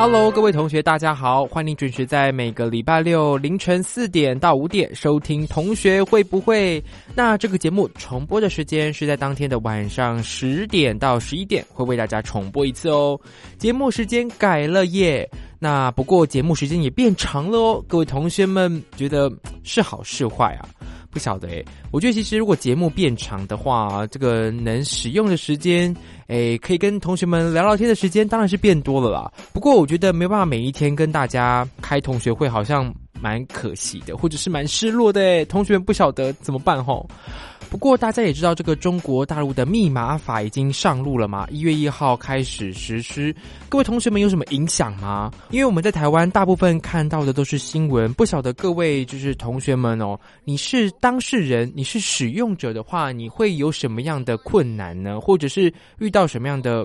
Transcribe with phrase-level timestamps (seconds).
[0.00, 6.80] ？Hello，各位同学，大家好，欢迎准时在每个礼拜六凌晨四点到五点收听《同学会不会》。
[7.14, 13.20] 那这个节目重播的时间是在当天的晚上十点到十一点，会为大家重播一次哦。
[13.58, 15.28] 节目时间改了耶，
[15.58, 17.84] 那不过节目时间也变长了哦。
[17.86, 19.30] 各位同学们，觉得
[19.64, 20.66] 是好是坏啊？
[21.10, 25.94] 不晓得诶，我觉得其实如果节目变长的话，这个能使用的时间，
[26.28, 29.30] 诶，可以跟同学们聊聊天的时间，当然是变多了啦。
[29.52, 37.08] 不过我觉得没办法每一天跟大家开同学会，好像蛮可惜的，或者是蛮失落的诶，同学们不晓得怎么办吼。
[37.70, 41.46] 不过大家也知道，这个中国大陆的密码法已经上路了嘛？
[41.50, 43.32] 一月一号开始实施。
[43.68, 45.30] 各位同学们有什么影响吗？
[45.50, 55.20] 因为我们在台湾大部分看到的都是新闻，不晓得各位就是同学们哦，你是当事人，你是使用者的话，你会有什么样的困难呢？
[55.20, 56.84] 或者是遇到什么样的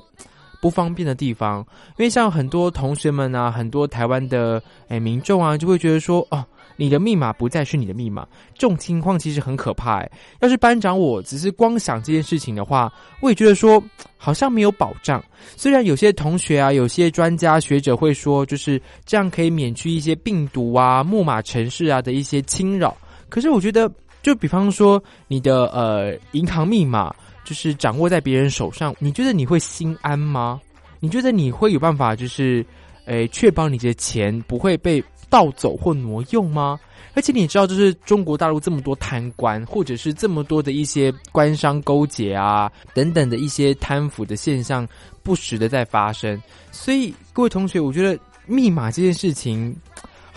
[0.62, 1.66] 不方便的地方？
[1.98, 6.46] 因为像很多同学们啊，很多台湾的诶民众啊，就会觉得说哦。
[6.76, 10.00] 你的密码不再是你的密码，这种情况其实很可怕。
[10.00, 13.82] 哎，要是班长我只是光想这件事情的话，我也觉得说
[14.18, 15.24] 好像没有保障。
[15.56, 22.96] 虽然有些同学啊，有些专家学者会说，就是这样可以免去一些病毒啊、木马城市啊的一些侵扰。
[23.30, 23.90] 可是我觉得，
[24.22, 30.60] 就比方说你的呃银行密码，就是掌握在别人手上，你觉得你会心安吗？
[31.00, 32.66] 你觉得你会有办法，就是
[33.06, 35.04] 诶确保你的钱不会被？
[35.36, 36.80] 盗走或挪用吗？
[37.14, 44.88] 而且你知道，就是中国大陆这么多贪官，或者是这么多的一些官商勾结啊等等的一些贪腐的现象，
[45.24, 46.42] 不时的在发生。
[46.72, 49.76] 所以各位同学，我觉得密码这件事情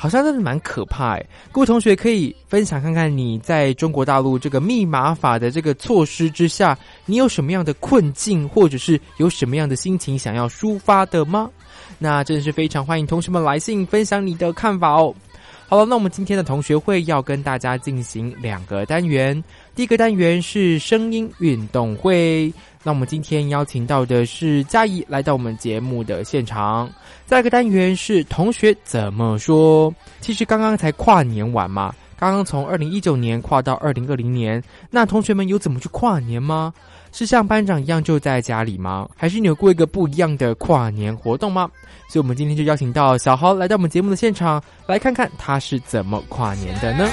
[0.01, 1.17] 好像真的蛮可怕。
[1.17, 11.51] 哎，各位同学可以分享看看，你在中国大陆这个密码法的这个措施之下，你有什么样的困境，或者是有什么样的心情想要抒发的吗？
[11.99, 15.13] 那真的是非常欢迎同学们来信分享你的看法哦。
[15.69, 19.43] 好了，那我们今天的同学会要跟大家进行两个单元。
[19.79, 22.53] 第一个单元是声音运动会，
[22.83, 26.91] 那我们今天邀请到的是嘉怡来到我们节目的现场。
[27.27, 29.95] 再一个单元是同学怎么说？
[30.21, 36.75] 其实刚刚才跨年完嘛，刚刚从二零一九年跨到二零二零年，那同学们有怎么去跨年吗？
[37.13, 39.09] 是像班长一样就在家里吗？
[39.15, 41.71] 还是你有过一个不一样的跨年活动吗？
[42.09, 47.09] 所以，我们今天就邀请到小豪来到我们节目的现场，来看看他是怎么跨年的呢？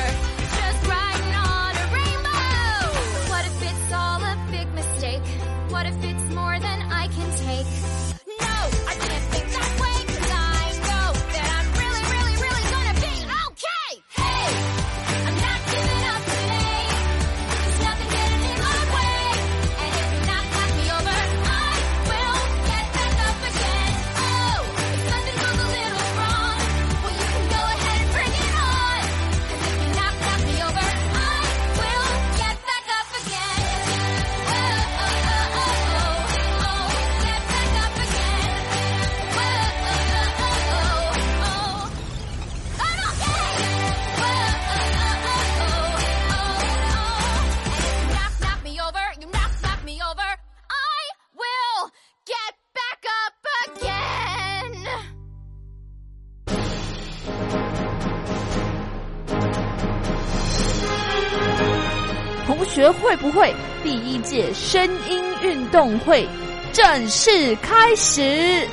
[64.54, 66.28] 声音运动会
[66.74, 68.68] 正式开始，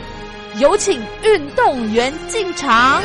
[0.58, 3.02] 有请运动员进场。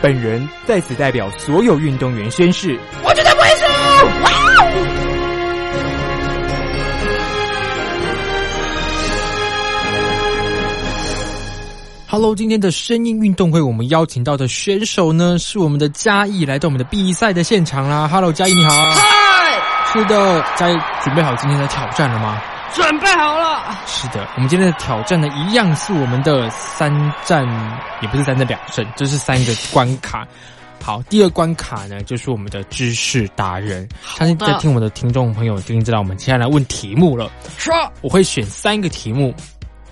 [0.00, 3.64] 本人在此代表所有运动员宣誓，我绝对不会输。
[12.06, 18.06] Hello，今天的声音运动会，我们邀请到的选手呢是我们的嘉义，来到我们的比赛的现场啦。
[18.06, 18.94] Hello，嘉义你好。
[19.94, 22.42] 嗨，是的，嘉义准备好今天的挑战了吗？
[22.72, 23.78] 准备好了。
[23.86, 26.92] 是的，我们今天的挑战呢，一样是我们的三
[27.22, 27.46] 战，
[28.00, 30.26] 也不是三战两胜，这是三个关卡。
[30.82, 33.88] 好，第二关卡呢，就是我们的知识达人。
[34.18, 37.30] 相信在听我们的听众朋友，已经知道我们接下来问题目了。
[37.56, 39.32] 说，我会选三个题目。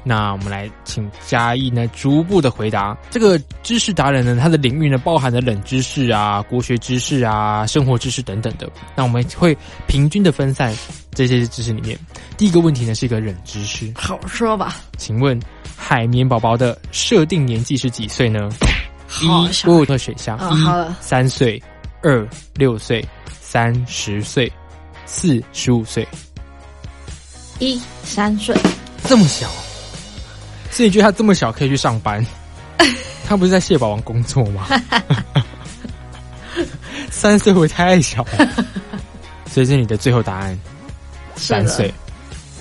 [0.05, 2.97] 那我们来请嘉义呢逐步的回答。
[3.11, 8.69] 这个知识达人呢，他的领域呢包含了冷知识啊、国学知识啊、生活知识等等的。
[8.97, 9.57] 那我们会
[9.87, 10.75] 平均的分散
[11.15, 11.99] 这些知识里面。
[12.37, 14.77] 第一个问题呢是一个冷知识，好说吧。
[14.97, 15.41] 请问
[15.77, 18.49] 海绵宝宝的设定年纪是几岁呢？
[19.21, 21.63] 一好小我有个选项，一哦好了三岁，
[22.03, 23.07] 二六岁，
[23.41, 24.51] 三十岁，
[25.05, 26.09] 四十五岁，
[27.59, 28.57] 一三岁，
[29.05, 29.47] 这么小，
[30.73, 32.25] 所以你觉得他这么小可以去上班？
[33.29, 34.67] 他不是在蟹堡王工作吗？
[37.11, 38.49] 三岁会太小了？
[39.49, 40.59] 所以这是你的最后答案，
[41.37, 41.93] 三岁。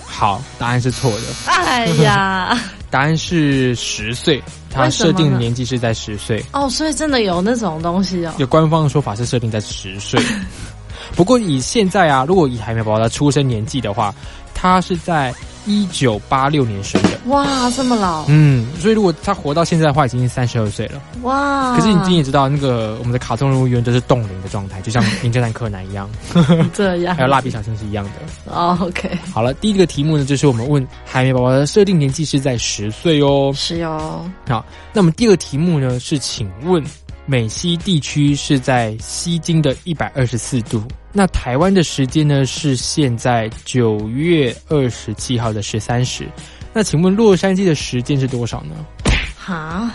[0.05, 2.59] 好，答案是错的，哎呀，
[2.91, 4.41] 答案是十岁。
[4.73, 6.41] 他设定的年纪是在十岁。
[6.53, 8.33] 哦，所以真的有那种东西哦。
[8.37, 10.21] 有官方的说法是设定在十岁，
[11.15, 14.13] 不过以现在啊，如果以海绵宝宝的出生年纪的话，
[14.53, 15.33] 他是在
[15.65, 21.01] 一九八六年生的，哇，这么老嗯，所以如果他活到现在的话，已经是三十二岁了。
[21.23, 21.75] 哇！
[21.75, 26.09] 可是你你也知道，那个我们的卡通人物永远都是冻龄的状态，就像名侦探柯南一样，
[26.73, 28.11] 这样，还有蜡笔小新是一样的。
[28.45, 33.51] 哦，OK，好了，第一个题目呢，就是我们问海绵宝宝的设定年纪是在十岁哦。
[33.55, 34.29] 是哦。
[34.47, 36.83] 好，那么第二个题目呢是，请问
[37.25, 46.27] 美西地区是在西经的一百二十四度，那台湾的时间呢是现在九月二十七号的十三时，
[46.73, 48.75] 那请问洛杉矶的时间是多少呢？
[49.37, 49.91] 哈，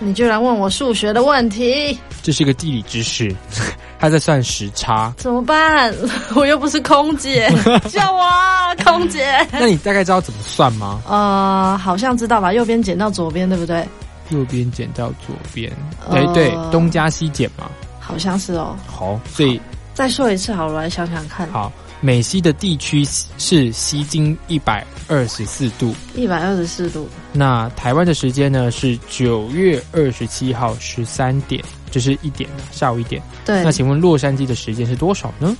[0.00, 3.34] 你居然问我数学的问题，这是一个地理知识，
[3.98, 5.12] 它在算时差。
[5.16, 5.92] 怎么办？
[6.34, 7.48] 我又不是空姐，
[7.90, 9.46] 叫我啊，空姐！
[9.52, 11.02] 那你大概知道怎么算吗？
[11.06, 12.52] 呃，好像知道吧？
[12.52, 13.86] 右边减到左边，对不对？
[14.30, 15.70] 右边减到左边，
[16.08, 17.68] 呃对对，东加西减嘛。
[18.00, 18.74] 好像是哦。
[18.86, 19.60] 好，所以
[19.98, 21.50] 再说一次好了，我来想想看。
[21.50, 23.04] 好，美西的地区
[23.36, 31.60] 是西经一百二十四度，一百二十四度，那台湾的时间呢是九月二十七号十三点，
[31.90, 33.20] 就是一点下午一点。
[33.44, 35.56] 对那，请问洛杉矶的时间是多少呢？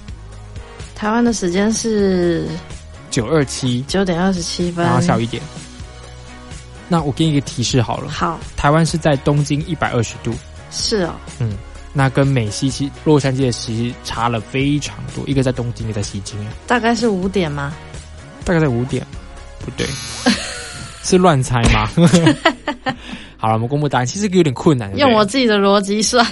[0.94, 2.46] 台湾的时间是
[3.10, 4.84] 九二七，九点二十七分。
[4.84, 5.42] 然后下午一点。
[6.86, 10.32] 那我给你一个提示好了，好，台湾是在东经一百二十度，
[10.70, 11.54] 是哦，嗯，
[11.92, 16.36] 那跟美西其洛杉矶的时差了非常多，一个在东京，一个在西京，
[16.66, 17.74] 大概是五点吗？
[18.44, 19.06] 大概在五点，
[19.60, 19.86] 不对，
[21.02, 21.90] 是乱猜吗？
[23.36, 24.96] 好了，我们公布答案，其实有点困难。
[24.98, 26.26] 用我自己的逻辑算。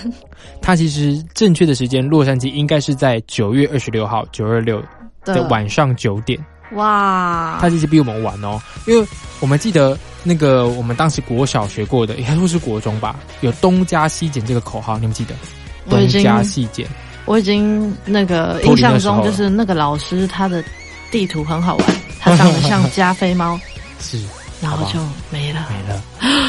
[0.60, 4.82] 它其实正确的时间，洛杉矶应该是在九月二十六号九二六
[5.24, 6.38] 的晚上九点。
[6.72, 9.06] 哇，他其实比我们晚哦，因为
[9.40, 15.34] 我们记得那个我们当时国小学过的，应该说是国中吧，有东加西减这个口号，你们记得？
[15.88, 16.84] 东加西减，
[17.26, 20.64] 我已经那个印象中就是那个老师他的
[21.12, 21.86] 地图很好玩，
[22.18, 23.56] 他长得像加菲猫，
[24.00, 24.20] 是
[24.60, 24.98] 然后就
[25.30, 25.68] 没了。
[25.70, 26.02] 没了。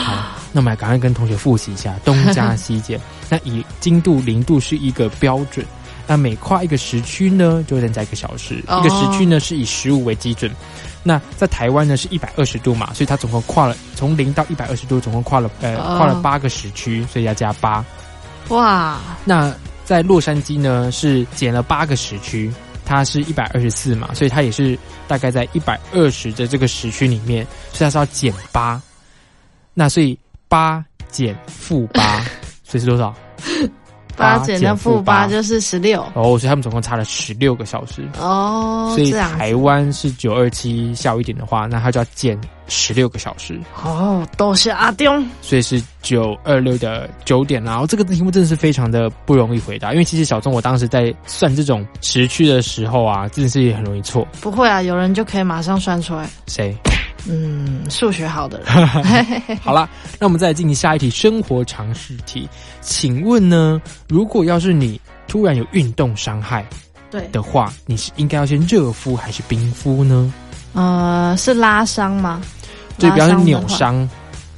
[0.03, 2.99] 好，那我们来赶快跟同学复习一下东加西减。
[3.29, 5.63] 那以经度、零度是一个标准，
[6.07, 8.63] 那每跨一个时区呢，就会增加一个小时。
[8.67, 10.49] 哦一个时区呢是以十五为基准。
[11.03, 17.85] 那在台湾呢是一百二十度嘛，所以它总共跨了从零到一百二十度，总共跨了呃、哦跨了八个时区，所以要加八。
[18.49, 19.53] 哇，那
[19.85, 22.51] 在洛杉矶呢是减了八个时区，
[22.85, 24.77] 它是一百二十四嘛，所以它也是
[25.07, 28.81] 大概在一百二十的这个时区里面，所以它是要减八。
[29.73, 30.17] 那所以
[30.47, 32.01] 八减负八，
[32.63, 33.13] 所以是多少？
[34.17, 36.01] 八减的负八八就是十六。
[36.13, 38.07] 哦，所以他们总共差了十六个小时。
[38.19, 45.11] 哦，所以台湾是九二七下午一点的话，那它就要减十六个小时，哦，都是阿丢。
[45.41, 47.73] 所以是九二六的九点啦。
[47.73, 54.27] 然后这个题目真的是非常的不容易回答，因为其实小钟我当时在算这种时区的时候啊，真的是也很容易错。
[54.41, 56.27] 不会啊，有人就可以马上算出来。
[56.47, 56.75] 谁？
[57.29, 58.87] 嗯，数学好的人。
[59.59, 62.47] 好啦，那我们再来进行下一题生活常识题。
[62.81, 66.65] 请问呢，如果要是你突然有运动伤害
[67.11, 70.33] 对，的话，你是应该要先热敷还是冰敷呢？
[70.73, 72.41] 呃，是拉伤吗？
[72.97, 73.43] 就比方说拉的话。
[73.43, 74.09] 扭伤，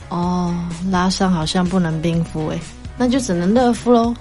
[0.10, 0.56] 哦，
[0.90, 2.60] 拉伤好像不能冰敷诶，
[2.98, 4.14] 那就只能热敷喽。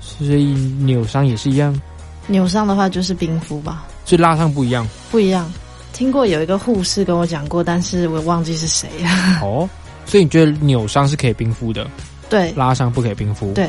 [0.00, 0.44] 所以
[0.80, 1.78] 扭伤也是一样，
[2.26, 5.50] 扭伤的话就是冰敷吧，所以拉伤不一样不一样。
[5.92, 9.10] 听过有一个护士跟我讲过，但是我忘记是谁了。
[9.42, 9.68] 哦。
[10.06, 11.86] 所以你觉得扭伤是可以冰敷的，
[12.30, 13.68] 对拉伤不可以冰敷？，对，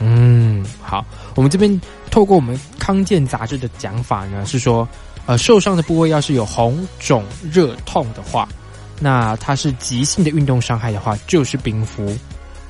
[0.00, 1.02] 嗯，好，
[1.34, 4.86] 我们这边透过我们康健杂志的讲法呢，是说，
[5.24, 8.46] 呃，受伤的部位要是有红肿、热痛的话，
[9.00, 12.14] 那它是急性的运动伤害的话，就是冰敷。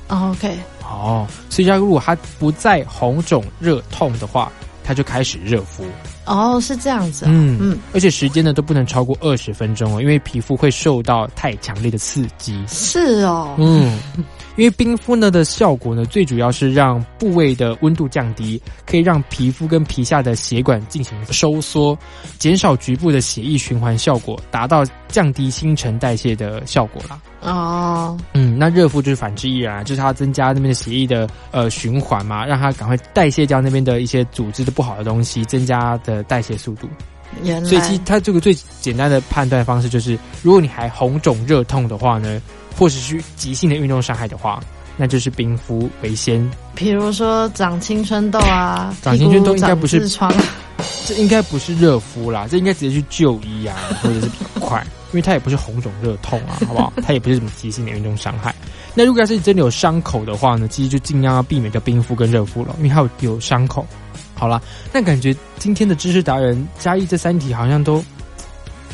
[0.07, 4.49] 哦 OK，哦，所以它如果它不再红肿、热痛的话，
[4.81, 5.83] 它就开始热敷。
[6.29, 7.29] 哦，是这样子、哦。
[7.31, 12.63] 嗯嗯，而且时间呢都不能超过二十分钟哦，因为皮肤会受到太强烈的刺激。
[12.67, 13.55] 是哦。
[13.57, 13.99] 嗯，
[14.55, 21.97] 因为冰敷呢的效果呢，最主要是让部位的温度降低，可以让皮肤跟皮下的血管进行收缩，
[22.37, 27.19] 减少局部的血液循环效果，达到降低新陈代谢的效果啦。
[27.41, 36.87] 哦，嗯，那热敷就是反之亦然啊，就是它增加那边的血液的呃循环嘛，让它赶快代谢掉那边的一些组织的不好的东西，增加的代谢速度。
[37.43, 42.41] 原来所以其实它这个最简单的判断方式就是，如果你还红肿热痛的话呢，
[42.75, 44.59] 或者是急性的运动伤害的话，
[44.97, 46.49] 那就是冰敷为先。
[46.73, 50.33] 比如说长青春痘啊，长青春痘应该不是痔疮，
[51.05, 56.91] 这应该不是热敷啦，这应该直接去就医啊， 或者是比较快，因为它也不是红肿热痛啊，好不好？
[57.05, 58.53] 它也不是什么急性的运动伤害。
[58.95, 63.85] 那如果要是真的有伤口的话呢，其实就尽量要避免叫冰敷跟热敷了，因为它有有伤口。
[64.39, 64.61] 好了，
[64.93, 68.01] 那感觉今天的知识达人嘉义这三题好像都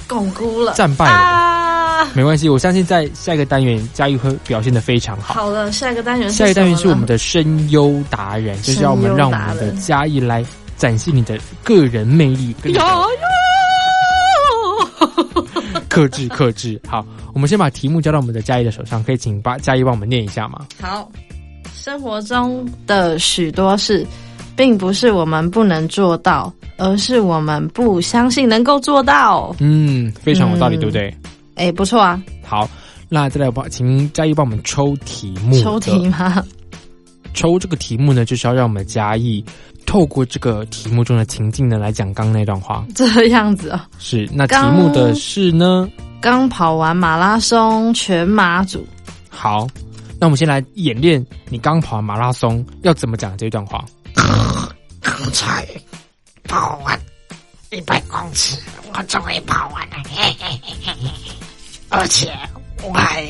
[0.08, 1.12] 巩固了战败了。
[1.12, 2.08] 啊！
[2.14, 5.36] 没关系，我相信在下一个单元嘉义会表现的非常好。
[5.36, 10.44] 好了，下一个单元是下一个单元是我们的的声优达人，就是要我们让我们的嘉义来
[10.78, 12.56] 展现你的个人魅力
[15.88, 16.82] 克制克制。
[16.88, 20.66] 好，我们先把题目交到我们的嘉义的手上，可以请把嘉义帮我们念一下吗？
[20.82, 21.10] 好。
[21.74, 24.04] 生活中的许多事，
[24.56, 29.56] 并不是我们不能做到，而是我们不相信能够做到。
[29.60, 31.18] 嗯，非常有道理，嗯对不对？
[31.56, 32.70] 哎，不错啊，好，
[33.10, 35.58] 那再来帮请嘉义帮我们抽题目。
[35.62, 36.44] 抽题吗？
[37.34, 39.44] 抽这个题目呢，就是要让我们嘉义
[39.86, 42.86] 透过这个题目中的情境呢，来讲刚刚那段话。
[42.96, 43.80] 这样子哦。
[43.98, 45.90] 是，那题目的是呢？
[46.22, 48.86] 刚跑完马拉松全马组，
[49.30, 49.68] 好，
[50.20, 53.84] 那我们先来演练你刚跑完马拉松要怎么讲这段话。
[54.16, 55.68] 刚才
[56.48, 57.00] 跑完
[57.72, 58.58] 一百公尺，
[58.94, 60.94] 我终于跑完了，嘿嘿嘿，
[61.90, 62.32] 而且
[62.84, 63.24] 我还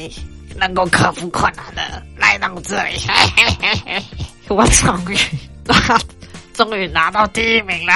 [0.57, 4.03] 能够克服困难的来到这里，嘿嘿嘿，
[4.47, 5.17] 我终于
[5.65, 5.99] 拿，
[6.53, 7.93] 终于拿到第一名了。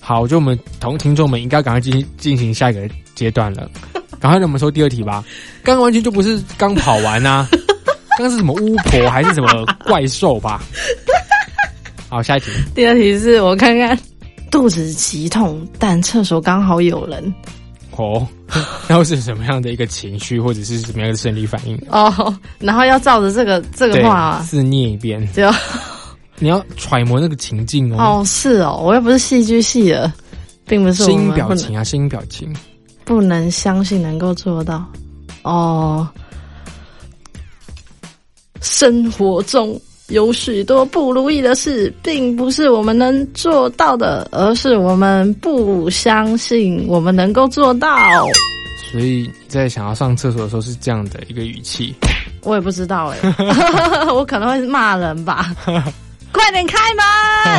[0.00, 3.68] 好，就我们同听众们应该赶快进进行下一个阶段了。
[4.20, 5.24] 赶快让我们说第二题吧。
[5.64, 7.48] 刚刚完全就不是刚跑完啊，
[8.18, 10.60] 刚刚是什么巫婆还是什么怪兽吧？
[12.10, 12.50] 好，下一题。
[12.74, 13.98] 第二题是我看看，
[14.50, 17.34] 肚子极痛，但厕所刚好有人
[17.96, 18.26] 哦，
[18.88, 21.80] 那会是什么样的一个情绪，或者是什么样的生理反应？
[21.88, 25.48] 哦，然后要照着这个这个话，啊，字念一遍，就
[26.40, 27.96] 你要揣摩那个情境哦。
[27.98, 30.12] 哦是哦，我又不是戏剧系的，
[30.66, 32.52] 并不是我声音表情啊，声音表情。
[33.04, 34.84] 不能相信能够做到
[35.42, 36.08] 哦。
[38.60, 47.88] 生活中有许多不如意的事，并不是我们能做到的，而是我们不相信我们能够做到。
[48.90, 51.94] 所以你在想要上厕所的时候是这样的一个语气。
[52.42, 53.18] 我也不知道哎、
[54.12, 55.54] 我可能会骂人吧。
[56.32, 56.76] 快点开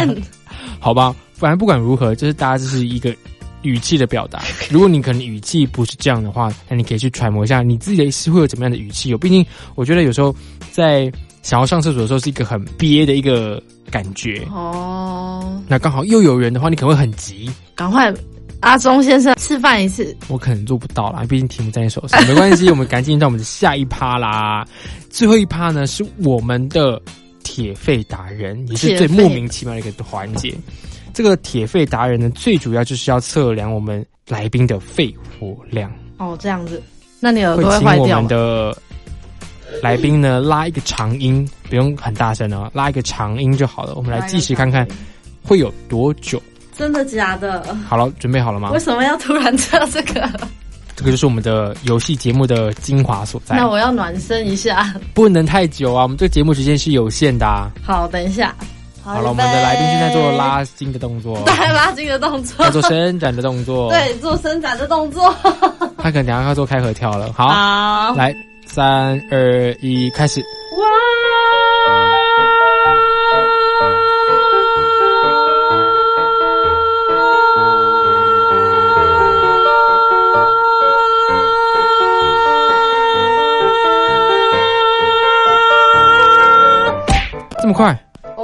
[0.05, 0.21] 门！
[0.79, 3.15] 好吧，反正不管如何，就是大家这是一个
[3.61, 4.41] 语气的表达。
[4.69, 9.09] 如果你可能语气不是这样的话，那你可以去揣摩一下你自己的是会有怎么样的语气。
[9.09, 10.35] 有，毕竟我觉得有时候
[10.71, 11.11] 在
[11.41, 14.47] 想要上厕所的时候是一个很憋的一个感觉。
[14.51, 17.49] 哦，那刚好又有人的话，你可能会很急。
[17.75, 18.13] 赶快，
[18.59, 20.15] 阿忠先生示范一次。
[20.27, 24.65] 我可能做不到啦，毕竟题目在你手上， 没关系，我们赶紧到我们的下一趴啦。
[25.09, 27.01] 最后一趴呢，是我们的
[27.43, 30.53] 铁肺达人，也是最莫名其妙的一个环节。
[31.13, 36.81] 这个铁肺达人呢，最主要就是要测量我们来宾的肺活量，哦，这样子，
[37.19, 38.27] 那你耳会朵会请我们坏掉吗？
[38.29, 38.77] 的
[39.81, 43.93] 来宾呢拉一个长音，不用很大声哦，拉一个长音就好了。
[43.95, 44.87] 我们来计时看看
[45.43, 46.41] 会有多久。
[46.77, 47.63] 真的假的？
[47.87, 48.79] 好了，准备好了吗为？
[48.79, 50.29] 什么要突然测这个？
[50.95, 53.55] 这个就是我们的游戏节目的精华所在。
[53.55, 54.93] 那我要暖身一下。
[55.13, 57.71] 不能太久啊，我们这个节目时间是有限的啊。
[57.83, 58.55] 好，等一下。
[59.03, 65.33] 好了，我们的来宾现在做拉筋的动作，对 拉筋的动作要，做伸展的动作。，对，做伸展的动作。
[65.97, 67.33] 他可能等下要做开合跳了。
[67.33, 68.35] 好，好，来，
[68.73, 70.41] 三二一，开始。
[87.61, 87.99] 这么快？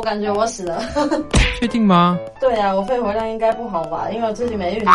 [0.07, 0.81] 我感觉我死了。
[1.59, 2.17] 确定吗？
[2.39, 4.07] 对啊，我肺活量应该不好吧？
[4.09, 4.93] 因为我最近没运动。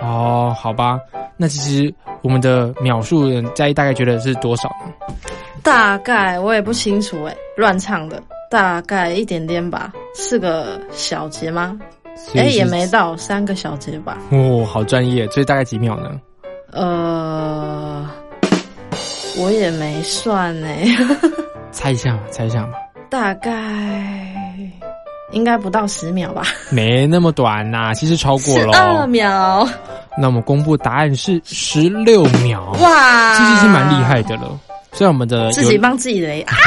[0.00, 0.98] 哦，好吧。
[1.36, 5.14] 那其实我们的秒数，嘉义大概觉得是多少呢？
[5.62, 9.92] 大概我也不清楚哎、乱唱的，大概一点点吧。
[10.14, 11.78] 四个小节吗？
[12.34, 14.16] 哎、也没到三个小节吧？
[14.30, 16.18] 哦，好专业，所以大概几秒呢？
[16.72, 18.08] 呃，
[19.38, 20.66] 我也没算呢，
[21.70, 22.72] 猜一下嘛，猜一下嘛，
[23.10, 23.50] 大概
[25.32, 26.42] 应该不到十秒吧？
[26.70, 29.06] 没那么短呐、其实超过十了二哦。
[29.06, 29.66] 秒，
[30.18, 34.58] 那我们公布答案是十六秒，哇，其实是蛮厉害的了。
[34.92, 36.54] 虽然我们的自己帮自己雷啊！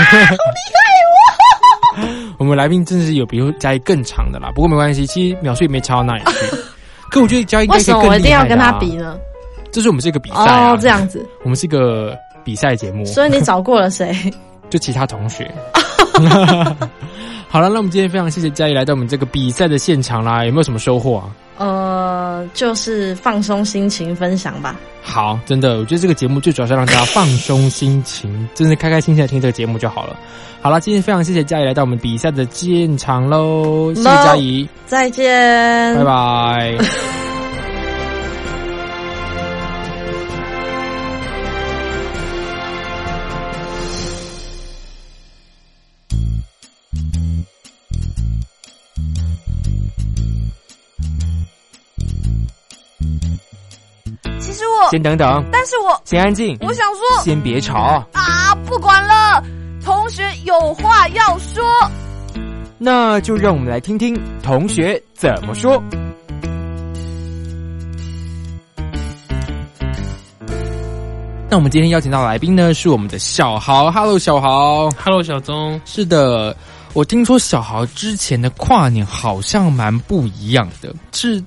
[2.38, 6.56] 我们来宾真的是有比如嘉义更长的啦，不过没关系，其实秒数也没差到哪里去。
[7.12, 8.96] 可我觉得嘉义应该为什么我一定要跟他比？
[8.96, 9.18] 呢？
[9.72, 14.16] 这是我们这个比赛啊，哦，这样子，我们是一个比赛节目，所以你找过了谁？
[14.70, 15.50] 就其他同学。
[17.48, 21.28] 好了，那我们今天非常谢谢嘉怡来到我们这个比赛的现场啦，有没有什么收获啊？
[21.58, 24.80] 呃，就是放松心情，分享吧。
[25.04, 30.16] 好，真的，我觉得这个节目最主要是让大家放松心情，真的开开心心的听这个节目就好了。
[30.62, 36.78] 好了，今天非常谢谢嘉怡来到我们比赛的现场喽，谢谢嘉怡，再见，拜拜。
[54.90, 58.04] 先等等，但是我先安静，我想说先别吵。
[58.14, 59.44] 啊，不管了，
[59.84, 61.64] 同学有话要说。
[62.78, 65.82] 那就让我们来听听同学怎么说。
[71.48, 73.92] 那我们今天邀请到来宾呢，是我们的小豪。
[73.92, 74.90] Hello，小豪。
[74.92, 76.56] Hello，小钟，是的，
[76.94, 81.44] 我听说小豪之前的跨年好像蛮不一样的，是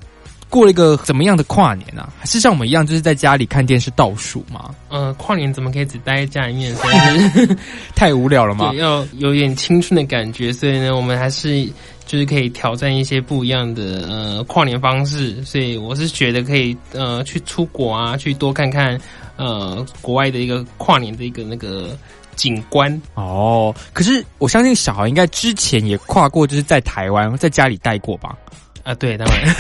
[0.55, 2.09] 过了一个怎么样的跨年啊？
[2.17, 4.73] 还是像我们一样，就是在家里看电视倒数吗？
[4.89, 6.73] 呃，跨年怎么可以只待在家里面？
[6.77, 7.59] 所以是
[7.97, 8.73] 太无聊了吗，？
[8.75, 11.67] 要有点青春的感觉，所以呢，我们还是
[12.07, 15.43] 就是可以挑战一些不一样的呃跨年方式。
[15.45, 18.97] 所以我是觉得可以呃去出国啊，去多看看
[19.37, 21.99] 呃国外的一个跨年的一个那个
[22.37, 23.03] 景观。
[23.15, 28.39] 哦，可是我相信小豪应该之前也跨过，就是在台湾在家里待过吧？
[28.85, 29.55] 啊，对，当然，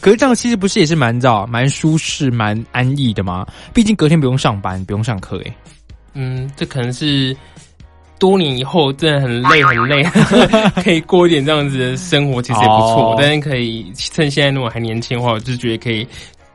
[0.00, 3.46] 可是这样其实不是也是蛮早、蛮舒适、蛮安逸的吗？
[3.72, 5.56] 毕竟隔天不用上班，不用上课，哎。
[6.12, 7.36] 嗯，这可能是
[8.18, 10.02] 多年以后真的很累很累，
[10.82, 13.12] 可以过一点这样子的生活，其实也不错。
[13.12, 16.06] 哦但是可以趁现在如果还年轻的话，我就觉得可以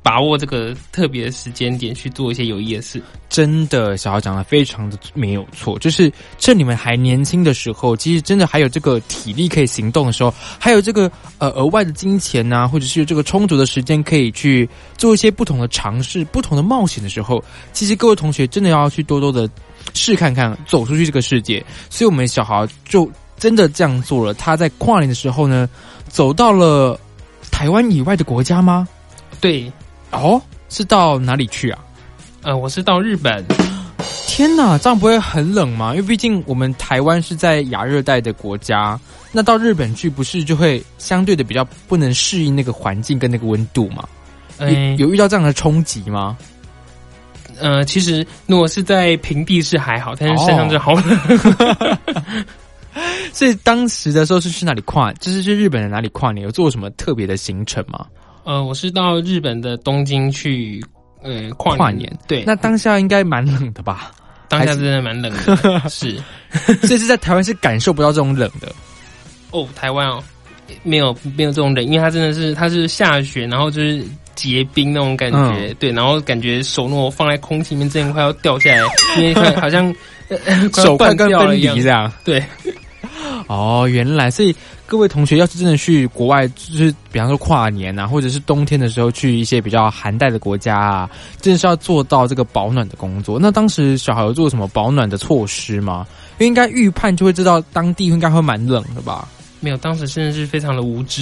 [0.04, 3.02] 把握这个特别的时间点去做一些有意义的事。
[3.30, 19.50] 真的，小豪讲的非常的没有错，就是趁你们还年轻的时候，其实真的还有这个体力可以行动的时候，还有这个呃额外的金钱呐、或者是这个充足的时间可以去做一些不同的尝试、不同的冒险的时候，其实各位同学真的要去多多的
[19.94, 21.64] 试看看，走出去这个世界。
[21.90, 24.34] 所以，我们小豪就真的这样做了。
[24.34, 25.70] 他在跨年的时候呢，
[26.10, 27.00] 走到了
[27.50, 28.88] 台湾以外的国家吗？
[29.40, 29.72] 对，
[30.12, 31.80] 哦，是到哪里去啊？
[32.43, 33.45] 呃，我是到日本，
[34.28, 35.91] 天哪，这样不会很冷吗？
[35.93, 39.00] 因为毕竟我们台湾是在亚热带的国家，
[39.32, 44.08] 那到日本去不是就会相对的比较不能适应那个环境跟那个温度吗？
[44.58, 46.38] 嗯、有有遇到这样的冲击吗？
[47.60, 51.97] 呃，其实如果是在平地是还好，但是山上就好冷。
[53.32, 55.13] 所以当时的时候是去哪里跨？
[55.13, 56.43] 就是去日本的哪里跨年？
[56.43, 58.06] 有做什么特别的行程吗？
[58.44, 60.84] 呃，我是到日本的东京去，
[61.24, 64.12] 呃，跨跨年对，那当下应该蛮冷的吧？
[64.48, 66.22] 当下真的蛮冷的，是？
[66.86, 68.70] 所以是在台湾是感受不到这种冷的。
[69.52, 70.22] 哦，台湾哦，
[70.84, 74.04] 没有没有这种冷，因为它真的是它是下雪，然后就是
[74.36, 75.76] 结冰那种感觉，嗯。
[75.80, 78.82] 对，然后感觉手如果放在空气里面，真的快要掉下来，
[79.22, 79.94] 因为好像、
[80.76, 81.76] 手快跟分掉了一样。
[81.76, 82.12] 离这样。
[82.26, 82.44] 对，
[83.52, 91.10] 哦，原来，所以各位同学要是真的去国外，就是比方说跨年啊，或者是冬天的时候去一些比较寒带的国家啊，
[91.42, 93.38] 真的是要做到这个保暖的工作。
[93.38, 96.08] 那当时小孩有做什么保暖的措施吗？
[96.38, 99.28] 因为应该预判就会知道当地应该会蛮冷的吧？
[99.60, 101.22] 没有，当时真的是非常的无知，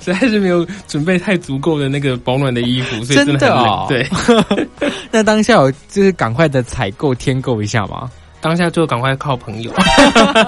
[0.00, 3.86] 实在是没有准备太足够的那个保暖的衣服，所以真的很冷。
[3.88, 4.66] 真的哦对，
[5.12, 8.10] 那当下有就是赶快的采购添购一下吗？
[8.42, 9.72] 当下就赶快靠朋友，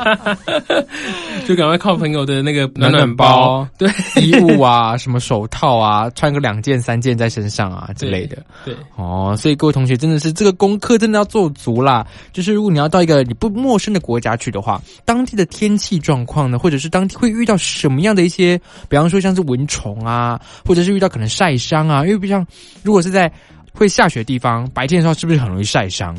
[1.46, 3.88] 就赶快靠朋友的那个暖暖包、对
[4.20, 8.38] 衣物啊，什么手套啊，穿个两件、三件在身上啊之类的。
[8.64, 12.04] 对，哦，所以各位同学真的是这个功课真的要做足啦。
[12.32, 22.44] 就是如果你要到一个你不陌生的国家去的话，当地的天气状况呢，或者是当地会遇到什么样的一些，比方说像是蚊虫啊，或者是遇到可能晒伤啊，因为不像
[22.82, 23.30] 如果是在
[23.72, 26.12] 会下雪的地方，白天的时候是不是很容易晒伤？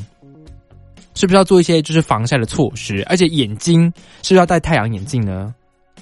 [1.15, 3.03] 是不是要做一些就是防晒的措施？
[3.07, 5.53] 而且眼睛是不是要戴太阳眼镜呢？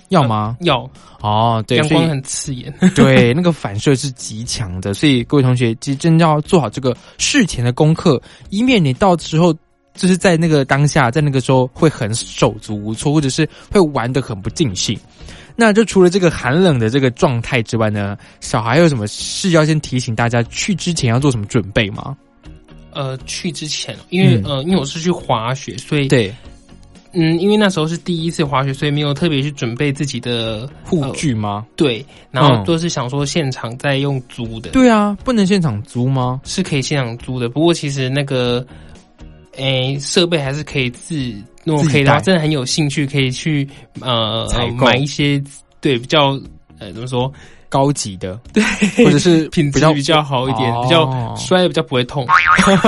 [0.09, 0.57] 要吗？
[0.61, 0.87] 要
[1.21, 2.71] 哦，对，阳光很刺眼。
[2.93, 9.51] 对，那个反射是极强的，所以各位同学其实真的要做好这个事前的功课，以免你到时候
[9.95, 14.99] 就是在那个当下，在那个时候会很手足无措，或者是会玩的很不尽兴。
[15.55, 22.15] 那就除了这个寒冷的这个状态之外呢，小孩有什么事要先提醒大家去之前要做什么准备吗？
[22.93, 26.33] 呃，去之前，因为、嗯呃，因为我是去滑雪，所以对，
[27.13, 31.65] 嗯，因为那时候是第一次滑雪，所以没有特别去准备自己的护具吗？
[31.75, 36.41] 对，然后嗯都是想说现场再用租的，对啊，不能现场租吗？
[36.43, 37.47] 是可以现场租的。
[37.49, 38.65] 不过其实那个，
[39.57, 41.15] 诶，设备还是可以自，
[41.63, 43.67] 如果可以的话，真的很有兴趣，可以去
[44.01, 45.41] 呃买一些
[45.79, 46.39] 对比较
[46.79, 47.31] 呃怎么说，
[47.73, 48.63] 高级的，对，
[49.03, 52.27] 或者是 比较品质比较好一点，哦比较摔的比较不会痛，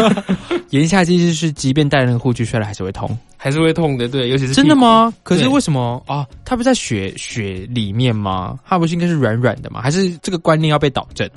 [0.69, 3.17] 言下之意就是，即便戴了那个护具摔了还是会痛。
[3.35, 4.75] 还是会痛的，对，尤其是真的？
[4.75, 5.11] 吗？
[5.23, 6.25] 可是为什么啊？
[6.45, 8.59] 它不是在雪雪里面吗？
[8.67, 9.81] 它不是应该是软软的吗？
[9.81, 11.27] 还是这个观念要被导正？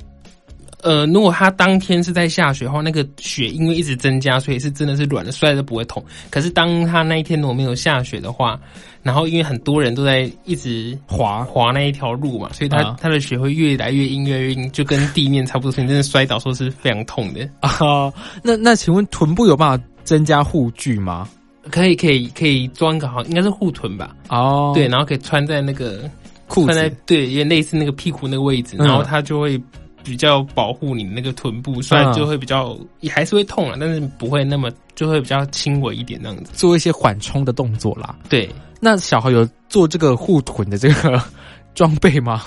[0.81, 6.03] 呃，如果他当天是在下雪的话，那个雪因为一直增加，所以是真的是软的，摔都不会痛。
[6.29, 8.59] 可是当他那一天如果没有下雪的话，
[9.03, 17.41] 然后因为很多人都在一直滑滑那一条路嘛，所以它、啊它的雪会越来越硬，越来越硬，就跟地面差不多，所以你真的摔倒的时候是非常痛的。
[17.61, 18.11] 啊，
[18.43, 21.27] 那那请问臀部有办法增加护具吗？
[21.71, 24.15] 可以可以可以装个好，应该是护臀吧？
[24.29, 26.09] 哦，对，，然后可以穿在那个
[26.47, 29.61] 裤穿在子对，也类似那个屁股那个位置，嗯然后它就会
[30.09, 36.51] 比较保护你那个臀部，虽然就会比较、也还是会痛啊，但是不会那么就会比较轻微一点那样子。
[36.53, 38.15] 做一些缓冲的动作啦。
[38.27, 41.21] 对，那小孩有做这个护臀的这个
[41.75, 42.43] 装备吗？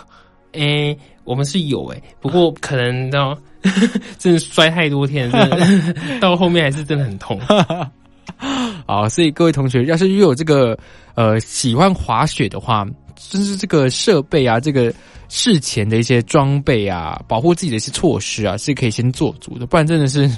[0.52, 3.38] 诶、我们是有诶、不过可能到
[4.18, 7.40] 真的摔太多天，真的到后面还是真的很痛。
[8.86, 10.76] 好，所以各位同学，要是又有这个
[11.14, 12.84] 呃喜欢滑雪的话，
[13.16, 14.92] 就是这个设备啊，这个
[15.34, 20.30] 事前的一些装备啊，保护自己的一些措施啊，是可以先做足的，不然真的是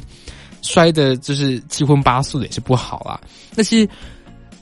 [0.63, 3.21] 摔的就是七荤八素的也是不好啊。
[3.57, 3.87] 那些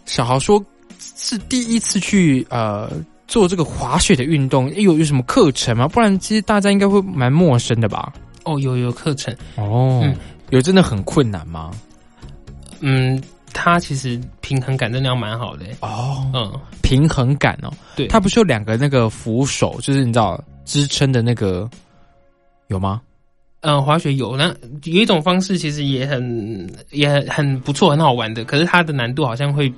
[0.07, 0.65] 小豪说
[0.99, 2.91] 是第一次去呃
[3.29, 5.87] 做这个滑雪的运动，诶有有什么课程吗？
[5.87, 8.11] 不然其实大家应该会蛮陌生的吧？
[8.45, 10.17] 哦，有有课程，哦，嗯
[10.49, 11.71] 有真的很困难吗？
[12.81, 15.77] 嗯，它其实平衡感真的要蛮好的、欸。
[15.81, 21.69] 哦，嗯，平衡感哦，对，它不是有两个那个扶手，就是你知道支撑的那个
[22.69, 23.01] 有吗？
[23.61, 24.49] 嗯，滑雪有那
[24.85, 28.45] 有一种方式，其实也很也很很不错，很好玩的。
[28.45, 29.77] 可是它的难度好像会比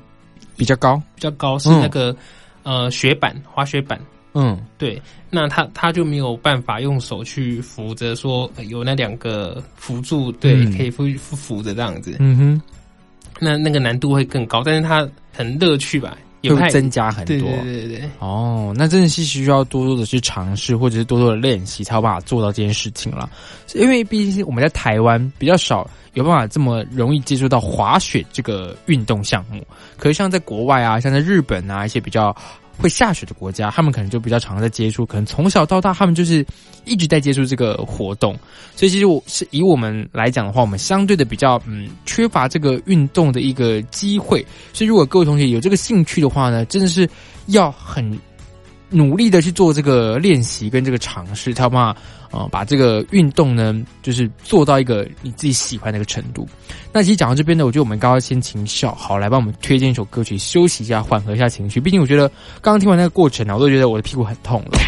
[0.58, 2.16] 比较高，比较高，是嗯那个、
[2.62, 4.00] 呃雪板滑雪板。
[4.36, 12.16] 嗯，对，那他他就没有办法用手去扶着说呃有那两个辅助，对，嗯可以扶扶扶着这样子。
[12.18, 12.62] 嗯哼，
[13.40, 17.36] 那那个难度会更高，但是它很乐趣吧，也会增加很多。
[17.36, 18.10] 对对对对对。
[18.18, 23.28] 哦，那真的是需要多多的去尝试，或者是多多的练习，才有办法做到这件事情了。
[23.74, 29.66] 因为毕竟我们在台湾比较少有办法这么容易接触到滑雪这个运动项目，
[29.96, 32.34] 可是像在国外啊，像在日本啊一些比较
[32.78, 36.44] 会下雪的国家，他们可能就比较常在接触，可能从小到大他们就是
[36.84, 38.38] 一直在接触这个活动。
[38.76, 44.44] 所以其实我是以我们来讲的话，我们相对的比较嗯缺乏这个运动的一个机会。
[44.72, 47.08] 所以如果各位同学有这个兴趣的话呢，真的是
[47.46, 48.18] 要很
[48.94, 56.46] 努力的去做这个练习跟这个尝试，才有办法呃把这个运动呢，就是做到一个你自己喜欢的一个程度。
[56.92, 61.80] 那其实讲到这边呢，我觉得我们刚刚先请小豪来帮我们推荐一首歌曲，休息一下，缓和一下情绪。
[61.80, 62.28] 毕竟我觉得
[62.62, 64.78] 刚刚听完那个过程呢，我都觉得我的屁股很痛了。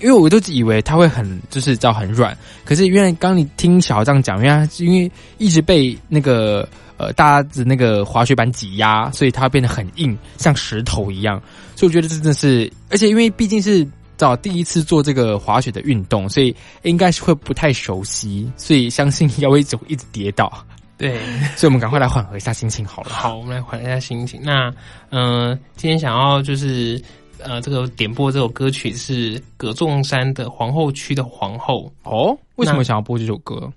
[0.00, 11.40] 因为我都以为它会很就是叫很软，可是原来刚你听小豪这样讲，原来是因为一直被那个呃大家的那个滑雪板挤压，所以它变得很硬，像石头一样。
[11.76, 20.52] 所以我觉得这真的是，而且因为毕竟是找第一次做这个滑雪的运动，所以应该是会不太熟悉，所以相信要会一直一直跌倒。
[20.96, 21.18] 对，
[21.56, 23.10] 所以我们赶快来缓和一下心情好了。
[23.10, 24.40] 好，我们来缓一下心情。
[24.44, 24.72] 那
[25.10, 27.02] 呃，今天想要就是
[27.38, 31.92] 呃，这个点播这首歌曲是葛仲山的《皇后区的皇后》。
[32.08, 33.68] 哦，为什么想要播这首歌？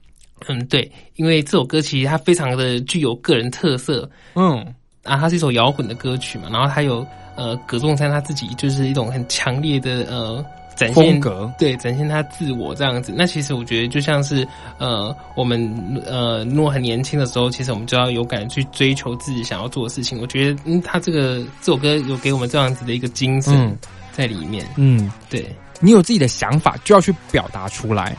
[0.47, 4.59] 嗯，对，因为这首歌其实它非常的具有个人特色嗯，
[5.03, 10.45] 啊，它是一首摇滚的歌曲嘛，然后它有呃葛仲山他自己就是一种很强烈的呃
[10.75, 13.11] 展现风格，对，展现他自我这样子。
[13.15, 14.47] 那其实我觉得就像是
[14.77, 15.59] 呃，我们
[16.05, 20.21] 呃，如果很年轻的时候，其实我们就要有敢去追求自己想要做的事情。
[20.21, 23.75] 我觉得，嗯，他这个这首歌有给我们这样子的一个精神嗯
[24.11, 24.67] 在里面。
[24.75, 25.45] 嗯，对，
[25.79, 28.15] 你有自己的想法，就要去表达出来，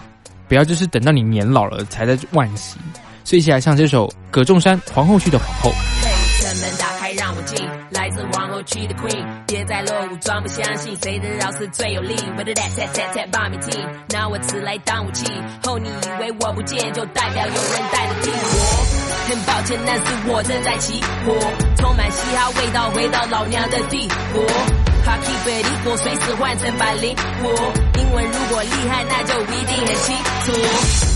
[0.49, 2.79] 不要就是等到你年老了才在惋惜。
[3.23, 5.71] 所以，一起来唱这首葛仲山《皇后区的皇后》。
[6.01, 7.59] 推车门打开让我进。
[7.91, 12.15] 来自皇后区的 Queen，别再落伍，装不相信谁的饶是最有力。
[12.39, 15.27] 我的 that that that that 把你听，拿我词来当武器。
[15.63, 19.29] 后你以为我不见，就代表有人带着替我。
[19.29, 21.35] 很抱歉，但是我正在起火，
[21.77, 24.78] 充满嘻哈味道，回到老娘的帝国。
[25.09, 27.51] 哈 k 贝利国随时换成百灵果，
[27.97, 30.53] 英文如果厉害，那就一定很清楚。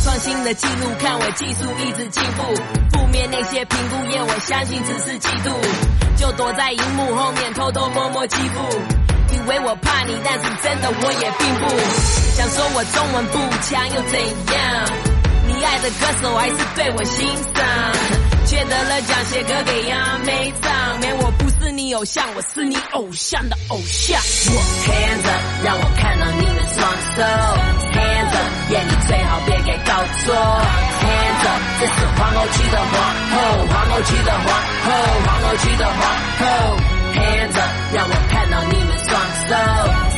[0.02, 2.42] 创新的记录，看我技术一直进步。
[2.96, 5.52] 负面那些评估，业我相信只是嫉妒，
[6.16, 8.64] 就躲在荧幕后面偷偷摸摸欺负。
[9.30, 11.68] 以为我怕你，但是真的我也并不
[12.32, 14.18] 想说我中文不强又怎
[14.54, 14.88] 样。
[15.48, 17.60] 你爱的歌手还是对我欣赏，
[18.52, 24.20] 却得了奖写歌给杨梅唱，没我不是你偶像，我是你偶像的偶像。
[24.20, 26.84] 我 hands up，让我看到你的双
[27.16, 27.22] 手。
[27.96, 30.34] hands up，眼你最好别给搞错。
[31.00, 32.92] hands up，这是皇后区的皇
[33.32, 33.40] 后，
[33.72, 34.46] 皇后区的皇
[34.84, 34.92] 后，
[35.24, 35.96] 皇后区的皇
[36.36, 36.76] 后。
[37.14, 40.11] hands up，让我看到你们双手。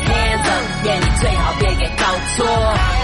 [0.93, 2.05] 你最好别给搞
[2.37, 2.47] 错。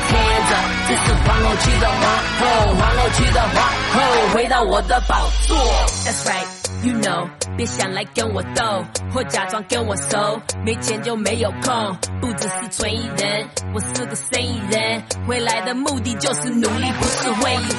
[0.09, 0.57] 听着
[0.89, 2.03] 这是皇后区的皇
[2.41, 3.55] 后，皇后区的皇
[3.95, 5.57] 后，回到我的宝座。
[6.05, 11.97] That's right，you know，别想来跟我斗，或假装跟我熟，没钱就没有空。
[12.21, 17.79] 不只是纯艺人，我是个生意人，回来的目的就是努力，不是混一混。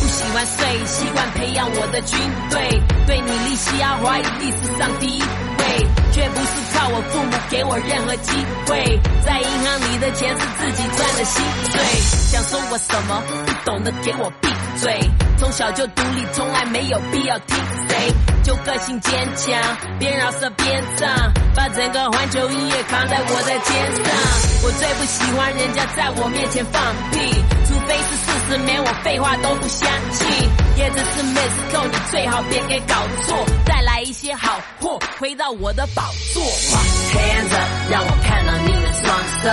[0.00, 2.18] 不喜欢睡，习惯培养我的军
[2.50, 8.30] 队，对你利息要，怀疑历史上第一位，却不是靠我父母给我任何机
[8.66, 11.82] 会，在银行里的钱是自己赚的薪水。
[12.30, 14.48] 想说我什么不懂的，给我闭
[14.78, 15.10] 嘴。
[15.36, 17.56] 从小就独立，从来没有必要听
[17.88, 19.60] 谁，就个性坚强，
[19.98, 21.10] 边饶舌边唱，
[21.52, 24.14] 把整个环球音乐扛在我的肩上。
[24.62, 27.18] 我最不喜欢人家在我面前放屁，
[27.66, 30.63] 除非是事实，没我废话都不相信。
[30.76, 36.42] 也只是 Miss Go，你最好别给搞错，再来一些好货，回到我的宝座。
[36.42, 39.06] Hands up，让我看到你的双
[39.42, 39.48] 手。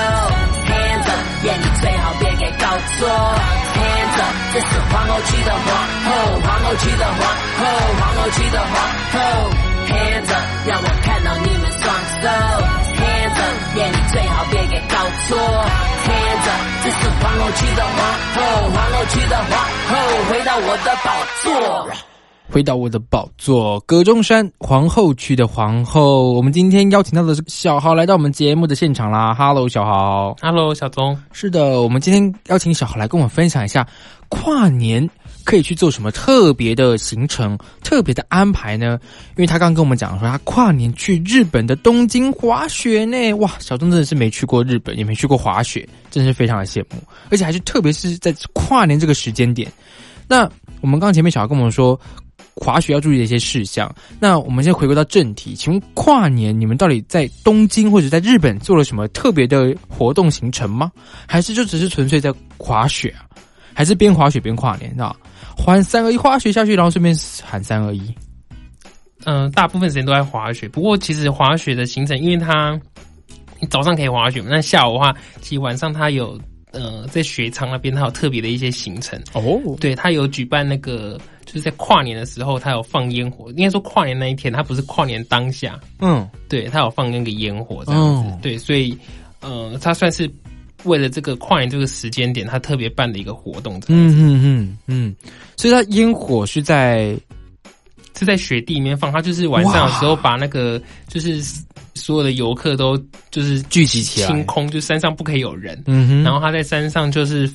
[0.65, 3.07] Hands up，眼你最好别给搞错。
[3.07, 5.65] Hands up，这是皇后区的皇
[6.05, 6.10] 后，
[6.41, 7.21] 皇后区的皇
[7.57, 7.65] 后，
[7.99, 8.73] 皇后区的皇
[9.13, 9.15] 后。
[9.88, 11.86] Hands up，让我看到你们双
[12.21, 12.70] 手。
[14.12, 15.38] 最好别给搞错。
[15.38, 17.95] Hands up，这是皇后区的皇
[18.36, 19.52] 后，皇后区的皇
[19.88, 19.95] 后，
[20.30, 21.12] 回到我的宝
[21.43, 21.88] 座。
[22.50, 26.34] 回到我的宝座，葛中山皇后区的皇后。
[26.34, 29.34] 我们今天邀请到的是小豪来到我们节目的现场啦。
[29.34, 30.36] Hello，小豪。
[30.41, 33.88] Hello，小钟，是的，我们今天邀请小豪来跟我们分享一下
[34.28, 35.10] 跨年
[35.43, 38.99] 可以去做什么特别的行程、特别的安排呢？
[39.32, 43.34] 因为他刚跟我们讲说，他跨年去日本的东京滑雪呢。
[43.34, 49.71] 哇，小东真的是没去过日本，也没去过滑雪，真是非常的羡慕，而且还是特别是在跨年这个时间点。
[50.27, 50.49] 那
[50.82, 51.99] 我们刚前面小豪跟我们说。
[52.54, 53.89] 滑雪要注意的一些事项。
[54.19, 60.91] 那我们先回归到正题，请问跨年你们到底在东京或者在日本做了什么特别的活动行程吗？
[61.25, 63.23] 还是就只是纯粹在滑雪啊？
[63.73, 65.15] 还是边滑雪边跨年啊？
[65.57, 68.01] 喊三二一滑雪下去，然后顺便喊三二一。
[69.25, 70.67] 嗯、大部分时间都在滑雪。
[70.67, 72.79] 不过其实滑雪的行程，因为它
[73.60, 76.39] 你早上可以滑雪嘛，那下午的话，其实晚上它有
[76.71, 79.21] 呃在雪场那边它有特别的一些行程。
[79.34, 83.49] 哦，对，它有举办那个就是在跨年的时候，它有放烟火。
[83.51, 88.29] 应该说跨年那一天，它不是跨年当下，嗯，对，它有放那个烟火这样子。
[88.29, 88.97] 哦对，所以
[89.41, 90.27] 呃，它算是
[90.83, 93.77] 为了这个跨年这个时间点，他特别办的一个活动。
[93.87, 95.15] 嗯嗯嗯嗯，
[95.57, 97.17] 所以它烟火是在
[98.17, 101.41] 是在雪地里面放，它就是晚上的时候把那个就是
[101.95, 102.97] 所有的游客都
[103.31, 104.27] 就是聚集起来。
[104.27, 107.49] 清空，就山上不可以有人，嗯哼，然后他在山上就是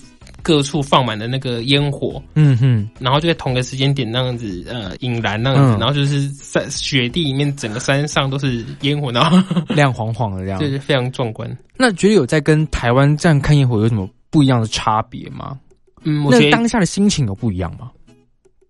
[0.47, 9.37] 各处放满了那个烟火，嗯哼，然后就在同个时间点那样子呃引燃那样子，嗯然后就是在雪地里面整个山上都是烟火，然后
[9.75, 10.61] 亮晃晃的这样。
[10.61, 11.51] 就是非常壮观。
[11.77, 15.59] 那觉得有在跟台湾这样看烟火有什么不一样的差别吗？
[16.05, 17.91] 嗯，我觉得那当下的心情有不一样吗？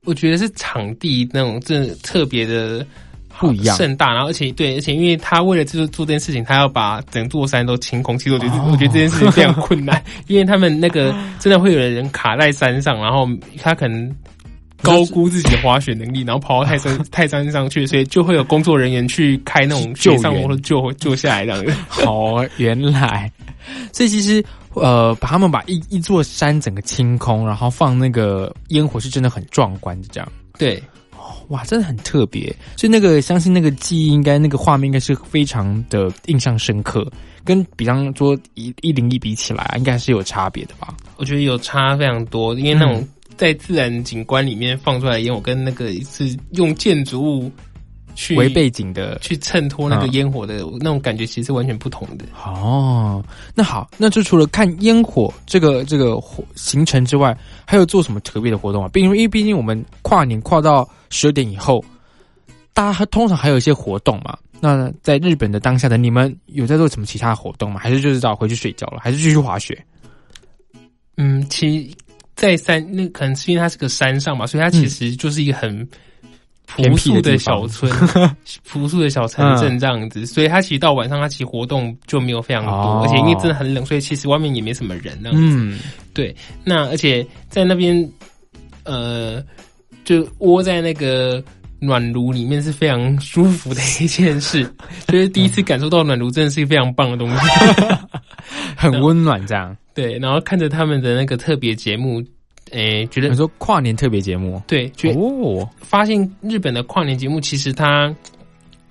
[0.07, 2.87] 我觉得是场地那种真的特别的。
[3.39, 8.17] 不一样盛大，然后而且对，而且因为他为了就是做这件事情，他要把整座山都清空。
[8.19, 13.29] 其实我觉得，哦我觉得这件事情非常困难，因为他们那个真的会有人卡在山上，然后
[13.63, 14.15] 他可能
[14.83, 21.73] 高估自己的滑雪能力，然后跑到泰山泰山上去，所以就会有工作人员去开那种救援雪上摩托救救下来这样子。
[21.89, 23.31] 好，原来，
[23.93, 24.45] 所以其实
[24.75, 30.09] 呃，把他们把一一座山整个清空，然后放那个烟火，是真的很壮观的。
[30.13, 30.83] 这样，对，
[31.49, 32.55] 哇，真的很特别。
[32.77, 37.11] 所以那个相信那个记忆，应该那个画面应该是非常的印象深刻，
[37.45, 40.95] 跟比方说一一零一比起来，应该是有差别的吧？
[41.17, 43.07] 我觉得有差非常多，因为那种
[43.37, 47.53] 在自然景观里面放出来的烟我，跟那个一次用建筑物
[48.17, 52.25] 去为背景的去衬托那个嗯烟火的那种感觉，其实是完全不同的。
[52.45, 53.25] 哦，
[53.55, 58.89] 那好，那就除了看烟火这个这个活行程之外，还有做什么特别的活动啊？
[58.93, 61.85] 毕竟因为毕竟我们跨年跨到十二点以后，
[62.73, 64.37] 大家通常还有一些活动嘛。
[64.59, 67.79] 那在日本的当下的你们有在做什么其他活动吗？
[67.79, 68.99] 还是就是早回去睡觉了？
[69.01, 69.85] 还是继续滑雪？
[71.19, 71.95] 嗯，其
[72.35, 75.91] 在山那可能是因为它是个山上嘛，所以它其实就是一个很偏
[76.77, 77.91] 朴素的小村，
[78.65, 80.27] 朴素的小城镇这样子。
[80.27, 85.57] 所以它其实到晚上，它其实活动就没有非常多，哦而且因为真的很冷，所以其实外面也没什么人那样子。
[85.57, 88.09] 嗯，那而且在那边，
[88.85, 89.43] 呃，
[90.05, 91.43] 就窝在那个
[91.79, 94.65] 暖炉里面是非常舒服的一件事，
[95.07, 97.37] 就是第一次感受到暖炉真的是一个非常棒的东西。
[98.77, 99.75] 很温暖这样。
[99.95, 102.23] 对，然后看着他们的那个特别节目，
[102.71, 104.63] 诶，觉得你说跨年特别节目？
[104.67, 108.15] 对，哦，发现日本的跨年节目其实它。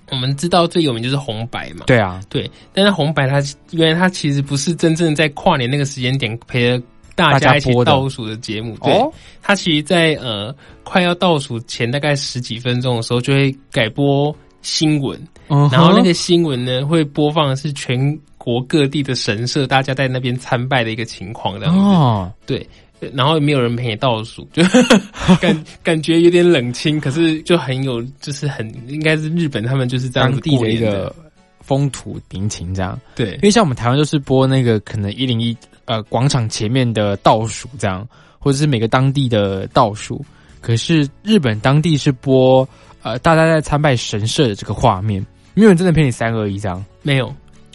[0.08, 6.78] 我们知道最有名就是红白嘛，对啊，对，但是红白它原来它其实不是真正在跨年那个时间点陪着
[7.16, 9.12] 大大家家一起播倒数的节目，对，哦，
[9.42, 21.80] 它其实在，呃快要倒数前大概十几分钟的时候，就会改播新闻，然后那个新闻呢会播放的是全国各地的神社，大家在那边参拜的一个情况，这样子。
[21.80, 22.64] 哦，对，
[23.14, 24.62] 然后也没有人陪你倒数，就
[25.40, 31.14] 感 感觉有点冷清，可是就很有，就是很应该是日本他们就是这样子过一个
[31.60, 32.98] 风土民情这样。
[33.14, 38.06] 对因为像我们台湾就是播那个可能一零一呃广场前面的倒数这样，
[38.38, 40.24] 或者是每个当地的倒数。
[40.60, 42.68] 可是日本当地是播
[43.02, 47.32] 呃大家在参拜神社的这个画面，没有人真的陪你三二一这样，没有，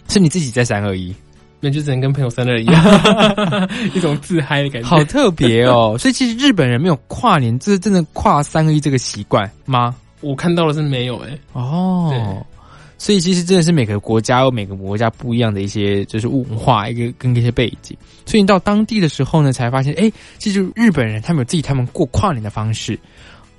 [0.08, 1.14] 是你自己在三二一，
[1.64, 2.84] 那就只能跟朋友三二一样，
[3.94, 4.88] 一种自嗨的感觉。
[4.88, 5.96] 好特别哦。
[6.00, 9.94] 所以其实日本人没有跨年，这是真的跨三二一这个习惯吗？
[10.20, 12.44] 我看到的是没有哎、哦，
[12.98, 22.96] 所以其实真的是每个国家有每个国家不一样的一些就是文化一个跟一些背景，所以你到当地的时候呢，才发现，哎，其实日本人他们有自己他们过跨年的方式，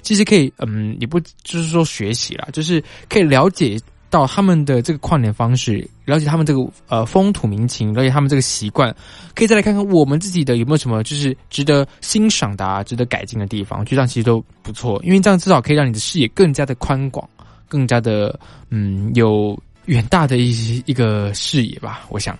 [0.01, 3.77] 其实可以，嗯，也不就是说学习啦，就是可以了解
[4.13, 8.95] 到他们的这个跨年方式，了解他们这个呃风土民情，了解他们这个习惯，
[9.33, 17.27] 可以再来看看我们自己的有没有什么就是值得欣赏的啊，值得改进的地方，我觉得这样其实都不错，因为这样至少可以让你的视野更加的宽广。
[17.65, 22.37] 更加的嗯有远大的一些一个视野吧，我想。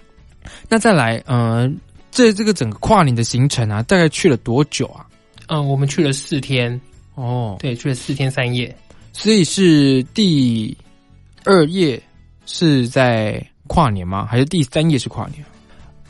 [0.70, 1.68] 那再来，呃，
[2.12, 5.08] 这这个整个跨年的行程啊，大概去了多久啊？
[5.48, 6.80] 嗯，我们去了四天，
[7.16, 8.78] 哦，对，去了四天三夜。
[9.12, 10.78] 所以是第
[11.46, 12.02] 二夜
[12.46, 14.26] 是在跨年吗？
[14.26, 15.44] 还是第三夜是跨年？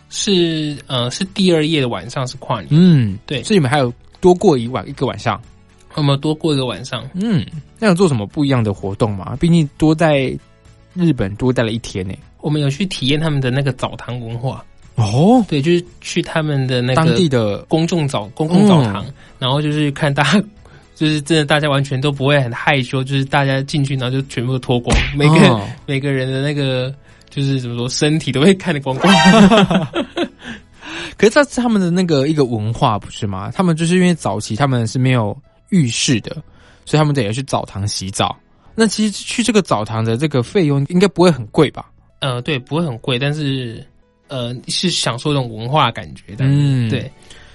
[0.09, 3.91] 是呃，是第二夜的晚上是跨年，嗯，对所以你们还有
[4.21, 5.41] 多过一晚一个晚上。
[5.95, 7.03] 我们多过一个晚上。
[7.13, 7.45] 嗯，
[7.77, 9.37] 那有做什么不一样的活动吗？
[9.39, 10.37] 毕竟多在
[10.93, 12.13] 日本多待了一天呢。
[12.41, 14.65] 我们有去体验他们的那个澡堂文化，
[14.95, 19.05] 哦，对，就是去他们的那个当地的公众澡公共澡堂，
[19.39, 20.43] 然后就是看大家，
[20.95, 26.93] 就是真的大家完全都不会很害羞，就是大家进去然后就全部都脱光，每个、哦 每个人的那个
[27.29, 29.13] 就是怎么说，身体都会看得光光。
[31.17, 33.51] 可是这是他们的那个一个文化，不是吗？
[33.53, 35.35] 他们就是因为早期他们是没有
[35.69, 36.31] 浴室的，
[36.85, 38.35] 所以他们得要去澡堂洗澡。
[38.75, 41.91] 那其实去这个澡堂的这个费用应该不会很贵吧？
[42.19, 43.85] 呃，对，不会很贵，但是
[44.27, 46.45] 呃是享受这种文化感觉的。
[46.47, 47.11] 嗯对，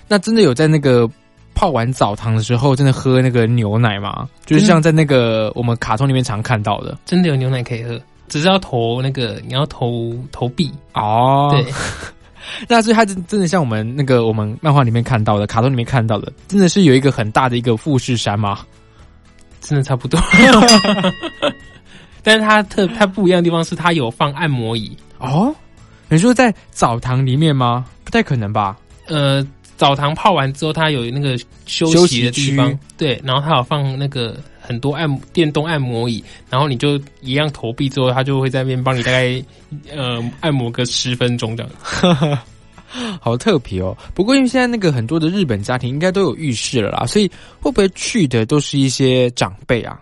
[0.07, 1.11] 那真的有在那个
[1.59, 4.29] 泡完澡堂的时候，真的喝那个牛奶吗？
[4.47, 10.73] 就是像在那个我们卡通里面常看到的真的有牛奶可以喝，只是要投那个你要投投币。
[10.95, 11.49] 哦。
[11.51, 11.67] 对，
[12.69, 18.61] 那所以它真真的像我们那个我们漫画里面看到的、卡通里面看到的，真的是有一个很大的一个富士山吗？
[19.61, 20.21] 真的差不多。
[22.23, 25.53] 但是它特它不一样的地方是它有放按摩椅，哦，
[26.09, 27.85] 你说在澡堂里面吗？
[28.05, 28.77] 不太可能吧？
[29.09, 29.45] 呃，
[29.79, 39.43] 澡堂泡完之后，它有那个休休息息的地方区，对，然后它有放那个很多按电动按摩椅，然后你就一样投币之后，它就会在那边帮你大概
[39.91, 42.39] 呃按摩个十分钟这样。
[43.21, 43.97] 好特别哦！
[44.15, 50.01] 不过因为现在那个很多的日本家庭应该都有浴室了啦，所以会不会去的都是一些长辈啊？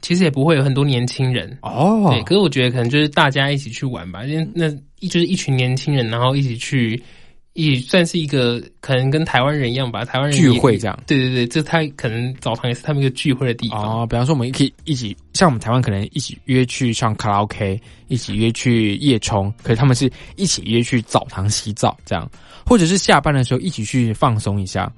[0.00, 4.68] 其实也不会有很多年轻人，哦对，可是我觉得可能就是大家一起去玩吧，因为那
[5.00, 7.00] 一就是一群年轻人，然后一起去，
[7.54, 10.98] 也算是一个可能跟台湾人一样吧，台湾人聚会这样。
[11.06, 14.02] 对对对，这他可能澡堂也是他们一个聚会的地方。
[14.02, 22.30] 哦，比方说我们可以一起，像我们台湾可能一起约去唱卡拉 OK，一起约去夜冲，可是他们是一起约去澡堂洗澡这样，
[22.64, 24.90] 或者是下班的时候一起去放松一下。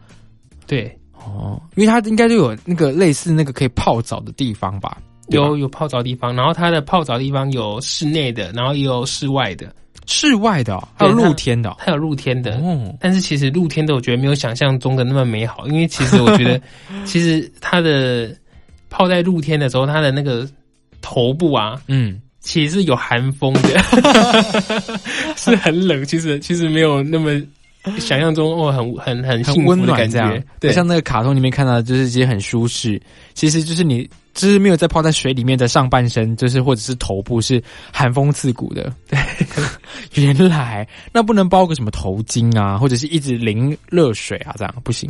[0.66, 4.98] 对，哦，因为他应该就有那个类似那个可以泡澡的地方吧？
[5.28, 9.74] 有有泡澡地方，然后它的泡澡地方有室内的，然后也有室外的，
[10.06, 11.76] 室外的、哦，还有露天的哦。
[11.78, 12.56] 它有露天的。
[12.58, 16.60] 哦但是其实露天的我觉得没有想象中的那么美好，因为其实我觉得，
[17.04, 18.34] 其实它的
[18.90, 20.48] 泡在露天的时候，它的那个
[21.00, 23.78] 头部啊，嗯，其实是有寒风的，
[25.36, 26.04] 是很冷。
[26.04, 27.40] 其实其实没有那么
[27.98, 33.00] 想象中哦，很很很幸很温福的感觉。，对，像那个卡通里面看到的，就是其实很舒适。
[33.34, 37.62] 其实就是你，就是没有在泡在水里面的上半身，就是或者是头部是
[37.92, 38.92] 寒风刺骨的。
[39.08, 39.18] 对，
[40.22, 45.08] 原来那不能包个什么头巾啊，或者是一直淋热水啊，这样不行。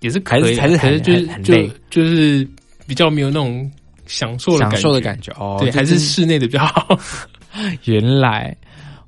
[0.00, 2.46] 也是可以的，还是还是就是就是
[2.86, 3.70] 比较没有那种
[4.06, 6.98] 享受的享受的感觉哦，对，还是室内的比较好。
[7.84, 8.54] 原来，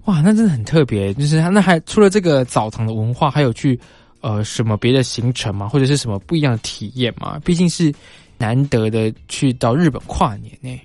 [0.07, 1.13] 哇，那真的很特别。
[1.13, 3.79] 就是它那还除了这个澡堂的文化，还有去
[4.23, 5.69] 呃什么别的行程吗？
[5.69, 7.39] 或者是什么不一样的体验吗？
[7.45, 7.93] 毕竟是
[8.39, 10.81] 难得的去到日本跨年呢。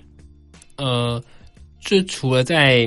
[0.76, 1.22] 呃，
[1.80, 2.86] 就除了在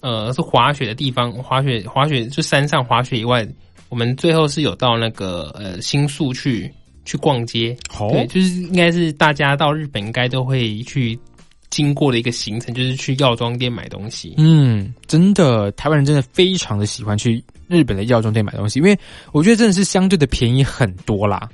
[0.00, 3.46] 呃是滑雪的地方，滑雪滑雪就山上滑雪以外，
[3.88, 6.72] 我们最后是有到那个呃新宿去
[7.04, 7.76] 去逛街。
[7.98, 11.18] 哦对，就是应该是大家到日本应该都会去
[11.68, 14.34] 经过的一个行程，就是去药妆店买东西。
[14.38, 18.98] 嗯，真的，台湾人真的非常的喜欢去日本的药妆店买东西，因为
[19.32, 21.48] 我觉得真的是相对的便宜很多啦。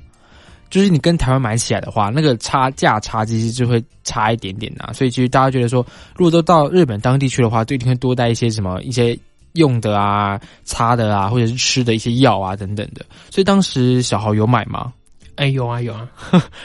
[0.69, 9.17] 就是你跟台湾买起来的话，那个差价差其实就会差一点点呐、所以其实大家觉得说，如果都到日本当地去的话，就一定会多带一些什么一些
[9.53, 13.05] 用的啊、擦的啊，或者是吃的一些药啊等等的。
[13.29, 14.91] 所以当时小豪有买吗？
[15.35, 16.07] 哎，有啊有啊，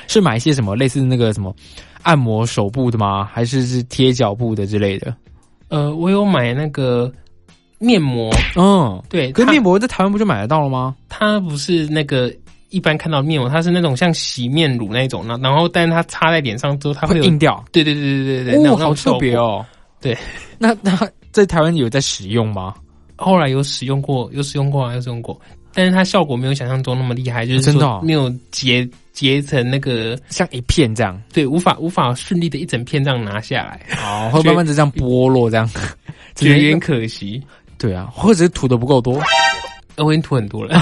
[0.09, 1.55] 是买一些什么类似那个什么
[2.03, 3.25] 按摩手部的吗？
[3.31, 5.15] 还是是贴脚部的之类的？
[5.69, 7.13] 呃，我有买那个
[7.79, 10.95] 面膜，嗯，对，它可是面膜在台湾不就买得到了吗？
[11.09, 12.33] 它不是那个
[12.73, 17.65] 一般看到面膜，它是那种像洗面乳那种，然然后但是它擦在脸上之后，它会硬掉。
[17.71, 19.37] 对对对对对对，那哦，种好特别。
[19.37, 19.65] 哦。
[20.01, 20.19] 对，
[20.59, 20.99] 那那
[21.31, 22.75] 在台湾有在使用吗？
[23.17, 25.41] 后来有使用过，有使用过啊，有使用过，
[25.73, 35.69] 但是它效果没有想象中那么厉害，就是真的没有结结成那个像一片这样，对，无法无法顺利的一整片这样拿下来，哦，会慢慢的这样剥落，这样，
[36.35, 37.41] 觉得有点可惜。
[37.79, 39.21] 对啊，或者是涂的不够多。
[39.95, 40.81] 呃我已经涂很多了，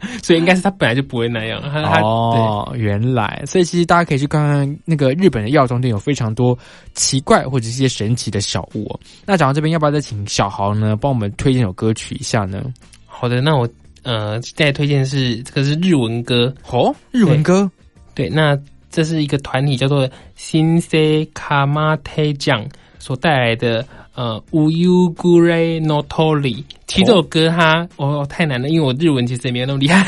[0.22, 1.60] 所以应该是他本来就不会那样。
[2.02, 6.58] 哦，原来，所以其实大家可以去看看那个日本的药妆店，有非常多
[6.94, 9.00] 奇怪或者是一些神奇的小物、哦。
[9.24, 12.62] 那讲到这边，要不要再请小豪呢，帮我们推荐首歌曲一下呢？
[13.06, 13.68] 好的，那我
[14.02, 17.70] 呃再推荐是这个是日文歌，哦，日文歌，
[18.14, 18.58] 对，那
[18.90, 22.66] 这是一个团体叫做新 C 卡马特酱
[22.98, 23.86] 所带来的
[24.16, 26.64] 呃无 u g u r e no tori。
[26.86, 30.04] 其实这首歌它哦太难了，因为我日文其实也没有那么厉害。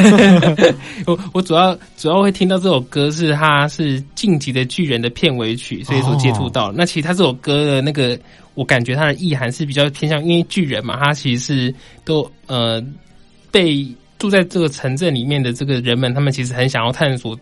[1.06, 6.72] 我我主要主要会听到这首歌是它是《晋级的巨人》的片尾曲，所以说接触到。
[6.72, 8.18] 那其实它这首歌的那个，
[8.54, 12.82] 我感觉它的意涵是比较偏向，因为巨人嘛，它其实是都呃
[13.50, 13.86] 被
[14.18, 17.38] 住在这个城镇里面的这个人们，他们其实很想要探索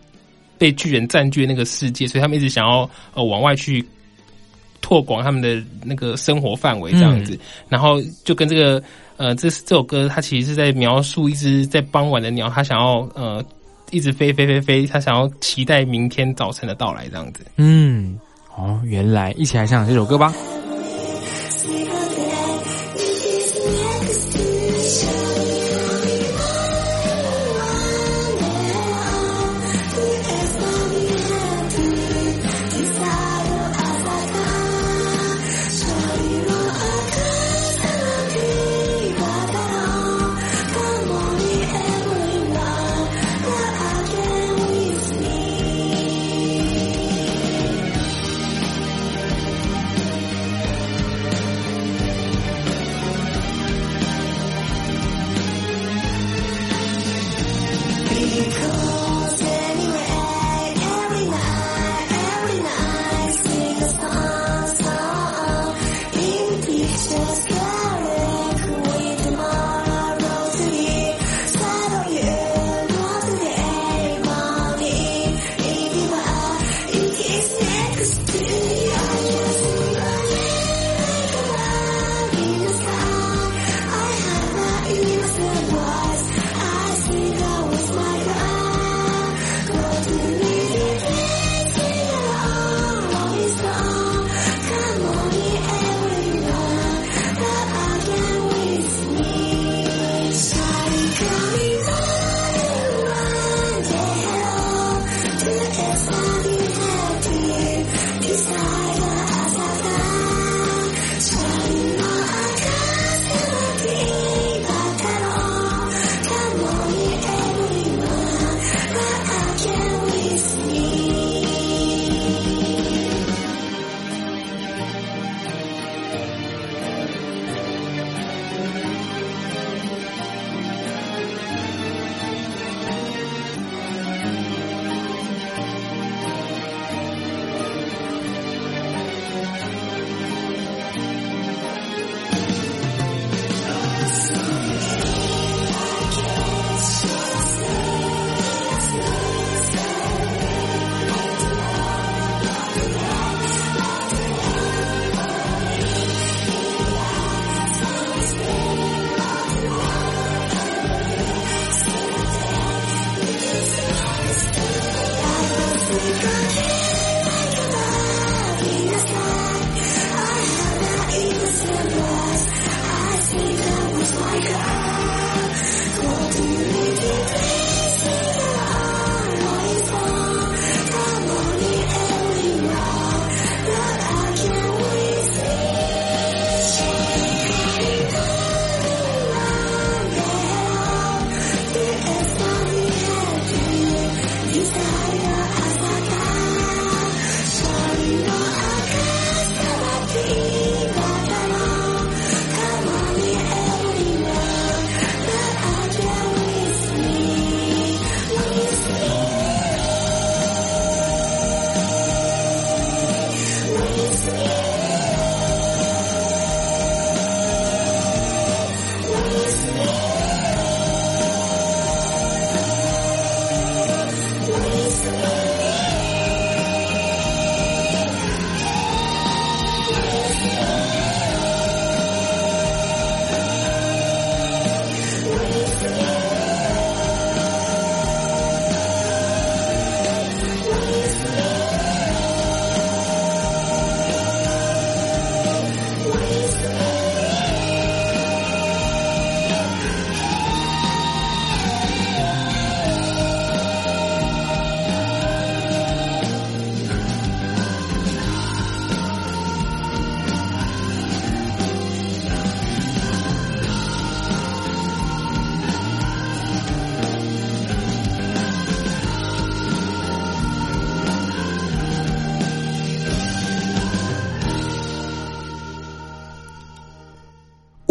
[0.57, 3.85] 被巨人占据的那个世界，所以他们一直想要呃往外去
[4.87, 7.37] 拓广他们的那个生活范围这样子。
[7.69, 8.81] 然后就跟这个
[9.17, 13.45] 呃，这这首歌它其实是在描述一只在傍晚的鸟，它想要呃
[13.91, 17.45] 一直飞飞飞飞，它想要期待明天早晨的到来这样子。
[17.57, 18.17] 嗯，
[18.57, 20.33] 哦，原来，一起来唱这首歌吧。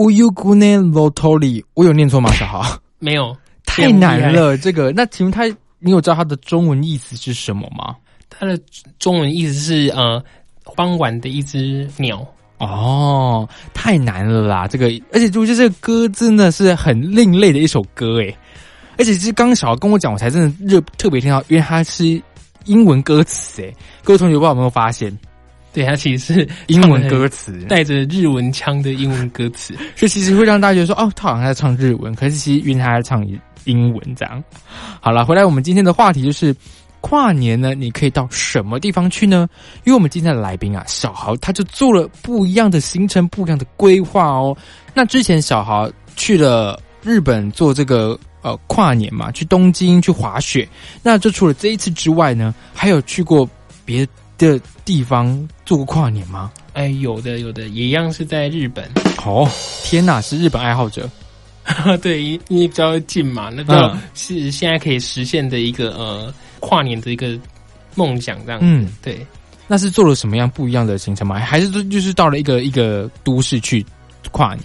[0.05, 2.31] 乌尤古内罗托里，我有念错吗？
[2.33, 3.35] 小豪，没有，
[3.65, 4.55] 太难了。
[4.55, 5.47] 这个，那请问他，
[5.79, 7.95] 你有知道他的中文意思是什么吗？
[8.29, 8.55] 他的
[8.99, 10.23] 中文意思是呃，
[10.75, 12.23] 傍晚的一只鸟。
[12.59, 14.67] 哦，太难了啦！
[14.67, 18.37] 这个，而且就觉得这个歌真的是很另类的一首歌诶，
[18.99, 22.21] 而且是刚小豪跟我讲，我才真的热特别听到，因为它是
[22.65, 23.75] 英文歌词诶。
[24.03, 25.17] 各位同学不知道有没有发现？
[25.75, 33.27] 对，它其实是英文歌词，带着日文腔的英文歌词， 所以其实会让大家觉得说，哦，他好像在唱日文，可是其实因为他在唱
[33.65, 34.43] 英文这样。
[34.99, 36.55] 好了，回来我们今天的话题就是。
[37.01, 39.47] 跨年呢，你可以到什么地方去呢？
[39.83, 44.57] 因为我们今天的来宾啊，小豪他就做了不一样的行程，不一样的规划哦。
[44.91, 50.67] 那之前小豪去了日本做这个呃跨年嘛，去东京去滑雪。
[51.03, 53.47] 那就除了这一次之外呢，还有去过
[53.85, 54.07] 别
[54.37, 56.51] 的地方做过跨年吗？
[56.73, 58.89] 哎，有的有的，也一样是在日本。
[59.25, 59.49] 哦，
[59.83, 61.09] 天哪，是日本爱好者。
[62.01, 66.33] 对，因为比较近嘛，那个是现在可以实现的一个呃。
[66.61, 67.37] 跨年的一个
[67.93, 69.23] 梦想，这样嗯，对，
[69.67, 71.37] 那是做了什么样不一样的行程吗？
[71.37, 73.85] 还是说就是到了一个一个都市去
[74.31, 74.63] 跨年？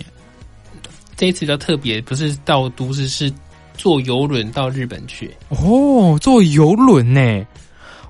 [1.14, 3.31] 这一次比较特别，不是到都市，是
[3.77, 5.31] 坐游轮到日本去。
[5.51, 7.47] 哦，坐游轮呢？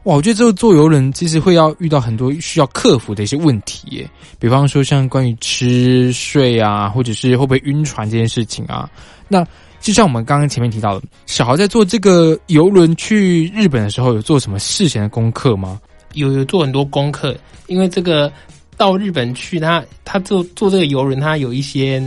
[0.04, 8.88] 哇，我觉得这个坐游轮其实会要遇到很多需要克服的一些问题，耶，比方说像关于吃睡啊，或者是会不会晕船这件事情啊，
[9.28, 9.46] 那。
[9.82, 15.80] 就像我们刚刚前面提到的，小豪在做这个游轮去日本的时候，有做什么事前的功课吗？
[16.12, 17.34] 有有做很多功课，
[17.66, 18.30] 因为这个
[18.76, 21.98] 到日本去，他他做坐这个游轮，他有一些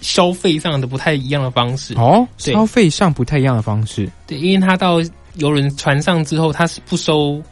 [0.00, 4.10] 消费上的不太一样的方式哦，消费上不太一样的方式。
[4.26, 4.96] 对，因为他到
[5.38, 7.42] 游轮船上之后，他是不收。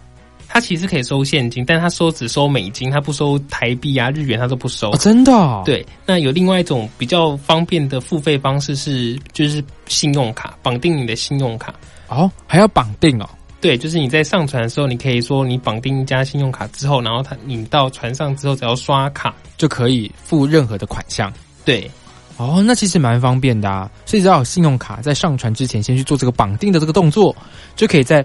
[0.49, 4.93] 他其实可以收现金，但他收只收美金，他不收台币啊、日元，他都不收。
[4.93, 5.63] 真的？
[5.65, 5.85] 对。
[6.07, 11.75] 那有另外一种比较方便的付费方式是，就是信用卡绑定你的信用卡。
[12.07, 13.29] 哦，还要绑定哦？
[13.61, 21.31] 对，就是你在上船的时候，你可以说你绑定一家信用卡之后，然后他你到船上之后，只要刷卡就可以付任何的款项。
[21.65, 21.91] 对。
[22.37, 23.91] 哦，那其实蛮方便的啊。
[24.05, 27.35] 所以只要有信用卡，在上传之前先去做这个绑定的这个动作，
[27.75, 28.25] 就可以在。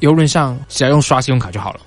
[0.00, 1.80] 游轮上只要用刷信用卡就好了。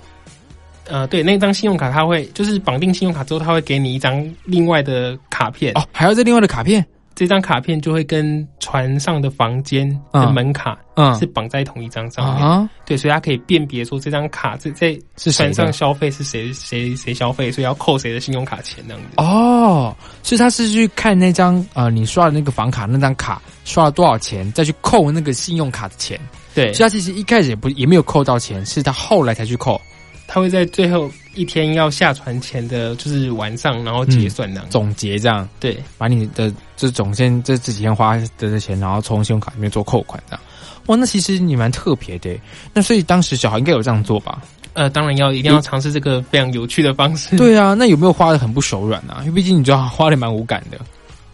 [0.86, 6.82] 呃，对，那张信用卡它会就是绑定信用卡之后，它会给你一张另外的卡片哦，还要再另外的卡片。
[7.16, 12.70] 这张卡片就会跟船上的房间的门卡嗯是绑在同一张上面。
[12.84, 19.14] 对，所以它可以辨别说这张卡在在是船上消费是谁谁谁消费，所以要扣谁的信用卡钱那样子。
[19.16, 26.20] 哦，所以他是去看那张呃你刷的那个房卡那张卡刷了多少钱，再去扣那个信用卡的钱。
[26.54, 29.80] 对，所以他其实一开始也不也没有扣到钱，是他后来才去扣。
[30.28, 35.48] 他会在最后一天要下船前的，就是晚上，然后结算这样总结这样。
[35.60, 40.40] 对，把你的这总先这这几天花的这钱，然后从信用卡里面做扣款这样。
[40.86, 42.30] 哇，那其实你蛮特别的。
[42.72, 44.42] 那所以当时小孩应该有这样做吧？
[44.72, 47.36] 呃，当然要一定要尝试这个非常有趣的方式。
[47.36, 49.18] 对 啊，那有没有花的很不手软啊？
[49.20, 50.78] 因为毕竟你知道花的蛮无感的。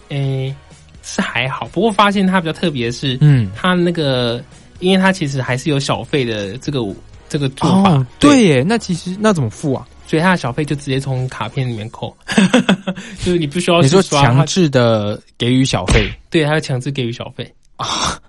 [0.09, 0.55] 诶，
[1.03, 4.43] 是还好，不过发现它比较特别的是，嗯，它那个。
[4.81, 6.81] 因为它其实还是有小费的这个
[7.29, 8.65] 这个做法，对耶。
[8.67, 9.87] 那其实那怎么付啊？
[10.13, 12.15] 所以他的小费就直接从卡片里面扣，
[13.25, 18.21] 就是你不需要你说强制的给予小费，对，他要强制给予小费啊。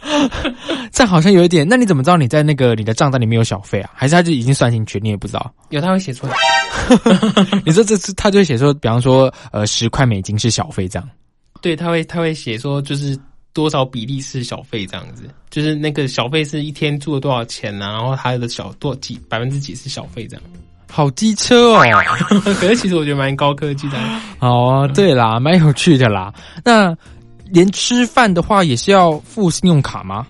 [0.90, 1.68] 这好像有一点。
[1.68, 3.90] 那你怎么知道你在那个你的账单里面有小费啊？
[3.94, 5.54] 还是他就已经算进去，你也不知道？
[5.68, 6.34] 有，他会写出来。
[7.66, 11.06] 你说这次他就会写说，比方说呃十块美金是小费这样。
[11.60, 13.14] 对，他会他会写说就是。
[13.52, 15.30] 多少比例是小费这样子？
[15.48, 17.86] 就是那个小费是一天住了多少钱呢？
[17.86, 20.42] 然后他的小多几百分之几是小费这样？
[20.94, 21.82] 好机车哦！
[22.60, 23.98] 可是其实我觉得蛮高科技的。
[24.38, 26.32] 哦，对啦，蛮有趣的啦。
[26.64, 26.96] 那
[27.50, 30.24] 连吃饭的话也是要付信用卡吗？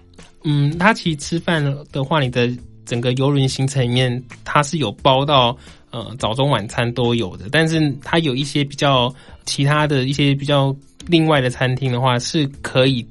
[0.45, 1.63] 嗯，他其实吃饭
[1.93, 2.51] 的话，你的
[2.87, 5.55] 整个游轮行程里面，它是有包到
[5.91, 10.75] 呃早中晚餐都有的，但是它有一些比较其他的一些比较
[11.07, 13.07] 另外的餐厅的话是可以。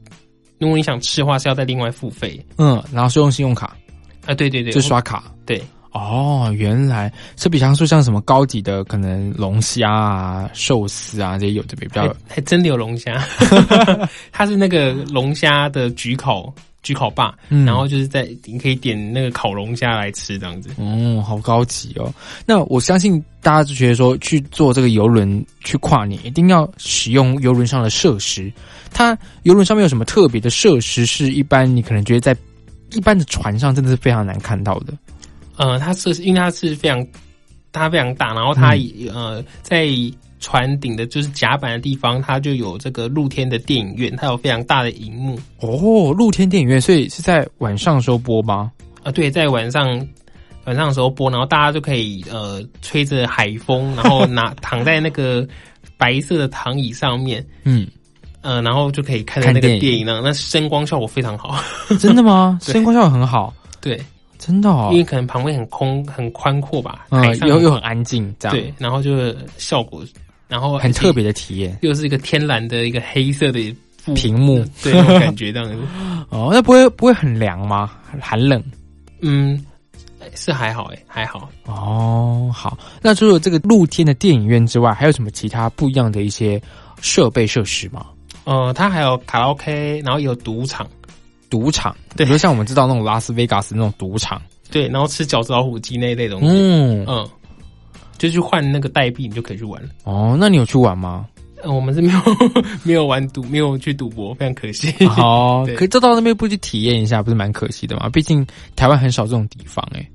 [0.58, 2.44] 如果你想吃的话，是要再另外付费。
[2.58, 3.76] 嗯，然后是用信用卡
[4.26, 4.34] 啊？
[4.34, 5.24] 对对对，就刷卡。
[5.46, 5.62] 对
[5.94, 13.24] 哦，原来是比方说像什么高级的，可能龙虾啊、寿司啊这些有的比较，还真的有龙虾。
[14.32, 16.52] 它是那个龙虾的焗烤
[16.84, 20.70] 焗烤霸，然后就是在你可以点那个烤龙虾来吃这样子。
[20.78, 22.12] 哦，好高级哦。
[22.46, 28.52] 那我相信大家就觉得说去坐这个游轮去跨年，一定要使用游轮上的设施。
[28.92, 31.06] 它游轮上面有什么特别的设施？
[31.06, 32.36] 是一般你可能觉得在
[32.92, 34.94] 一般的船上真的是非常难看到的。
[35.58, 37.06] 呃，它设施因为它是非常
[37.72, 38.76] 它非常大，然后它
[39.14, 39.88] 呃在
[40.40, 48.72] 船顶的就是甲板的地方，它就有这个露天的电影院，它有非常大的荧幕哦，露天电影院，所以是在晚上的时候播吗？
[49.04, 49.12] 啊。
[49.12, 49.88] 对，在晚上
[50.66, 55.48] 晚上的时候播，然后大家就可以呃吹着海风，然后拿躺在那个
[55.98, 57.88] 白色的躺椅上面，嗯，
[58.42, 60.22] 呃，然后就可以看到那个电影电影呢。
[60.24, 61.58] 那声光效果非常好，
[62.00, 62.60] 真的吗？
[62.62, 63.98] 声光效果很好，对，
[64.46, 64.98] 真的哦因。
[64.98, 70.04] 为可能旁边很空很宽阔吧，嗯又又很安静，这样对，然后就是效果，
[70.50, 71.78] 然后很特别，的体验。
[71.82, 73.74] 又是一个天然的一个黑色的
[74.14, 75.78] 屏幕对，感觉这样子。
[76.30, 77.92] 哦，那不会不会很凉吗？
[78.12, 78.62] 很寒冷？
[79.22, 79.64] 嗯，
[80.36, 81.50] 是还好哎，还好。
[81.66, 82.78] 哦，好。
[83.02, 86.62] 那除了这个露天的电影院之外，还有什么其他不一样的一些
[87.02, 88.06] 设备设施吗？
[88.46, 90.86] 呃，它还有卡拉 OK，然后也有赌场，
[91.54, 94.42] 赌场，对比如像我们知道那种拉斯维加斯那种赌场，
[94.72, 97.30] 对，然后吃饺子老虎机那一类东西，嗯，嗯，
[98.18, 99.90] 就去换那个代币，你就可以去玩了。
[100.06, 101.28] 哦，那你有去玩吗？
[101.62, 102.20] 呃我们是没有
[102.84, 104.92] 没有玩赌，没有去赌博，非常可惜。
[105.18, 108.10] 哦， 对可这到那边不去体验一下，不是蛮可惜的吗？
[108.10, 108.44] 毕竟
[108.76, 110.10] 台湾很少这种地方、欸，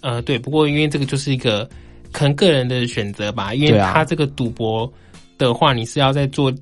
[0.00, 1.66] 呃，对，不过因为这个就是一个
[2.10, 4.92] 可能个人的选择吧，因为他这个赌博
[5.38, 6.52] 的话，你是要在做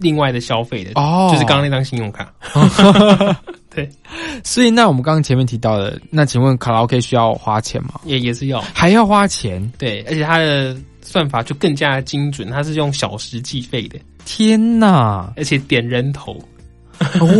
[0.00, 2.32] 另外的消费的，哦就是刚刚那张信用卡。
[3.72, 3.88] 对
[4.42, 8.00] 所以那我们刚刚前面提到的，那请问卡拉 OK 需要花钱吗？
[8.04, 9.64] 也也是要还要花钱？
[9.78, 15.32] 对，而且它的算法就更加精准，它是用小时计费的，天哪！
[15.36, 16.36] 而且点人头，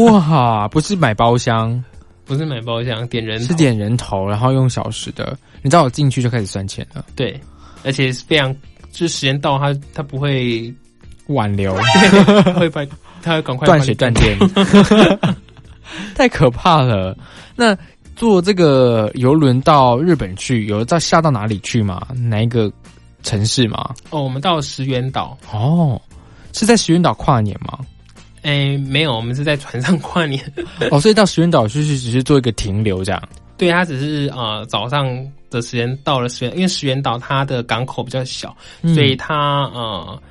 [0.06, 1.82] 哇，不是买包厢，
[2.24, 5.36] 不是买包厢，点人头是点人头，然后用小时的。
[5.62, 7.38] 你知道我进去就开始算钱了，对，
[7.84, 8.54] 而且是非常，
[8.92, 10.72] 就是时间到它它不会
[11.30, 11.76] 挽留
[12.44, 12.84] 它 会把
[13.22, 14.38] 它会赶快断水断电，
[16.14, 17.16] 太可怕了。
[17.56, 17.76] 那
[18.16, 22.06] 坐这个游轮到日本去，有到下到哪里去吗？
[22.14, 22.70] 哪一个
[23.22, 23.94] 城市吗？
[24.10, 24.22] 哦。
[24.22, 26.00] 我们到石原岛，哦，
[26.52, 27.78] 是在石原岛跨年吗？
[28.42, 30.42] 哎，没有，我们是在船上跨年。
[30.90, 33.22] 哦，所以到石原岛就是只是做一个停留这样。
[33.56, 35.06] 对，它只是呃早上
[35.50, 40.22] 的时间到了石原，因为石原岛它的港口比较小，嗯所以它呃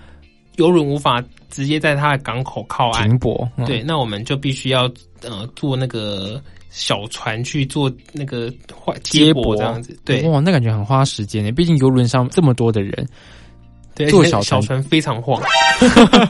[0.60, 3.07] 游轮无法直接在它的港口靠岸。
[3.10, 4.84] 停泊，嗯对，那我们就必须要
[5.24, 9.97] 呃坐那个小船去做那个换接驳这样子。
[10.05, 11.51] 对哇，那感觉很花时间呢。
[11.51, 13.07] 毕竟游轮上这么多的人，
[14.10, 15.41] 坐小船小船非常晃，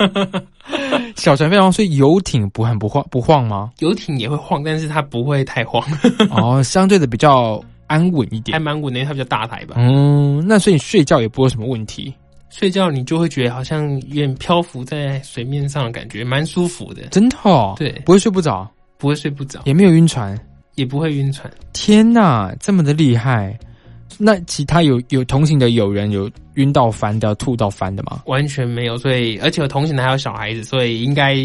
[1.15, 3.71] 小船非常，所以游艇不很不晃不晃吗？
[3.79, 5.83] 游艇也会晃，但是它不会太晃，
[6.31, 8.59] 哦，相对的比较安稳一点还。
[8.59, 9.75] 蛮稳的，因为它比较大台吧。
[9.77, 12.13] 嗯，那所以你睡觉也不会有什么问题，
[12.49, 17.75] 睡觉你就会觉得好像有点漂浮在水面上的感觉，蛮舒服的，真的哦。
[17.77, 20.37] 对不会睡不着，不会睡不着，也没有晕船。
[20.75, 21.51] 也不会晕船。
[21.73, 23.57] 天哪，这么的厉害！
[24.17, 28.23] 那其他有有同行的友人有晕到翻的、吐到翻的吗？
[28.27, 31.35] 完全没有，所以而且有同行的还有小孩子，所以应该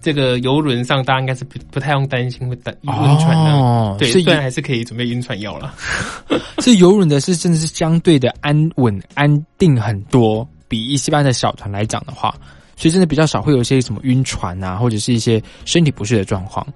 [0.00, 3.52] 这个游轮上大家应该是不不太用担心会担晕船的。
[3.52, 5.74] 哦，对，是虽然还是可以准备晕船药了。
[6.60, 12.34] 是游轮的是真的是相对的安稳安定很多，比一般的小船来讲的话，
[12.76, 16.66] 所以真的比较少会有一些什么晕船啊，或者是一些身体不适的状况。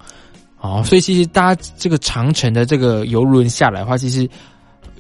[0.61, 4.29] 哦，所以其实大家这个长城的这个游轮下来的话，其实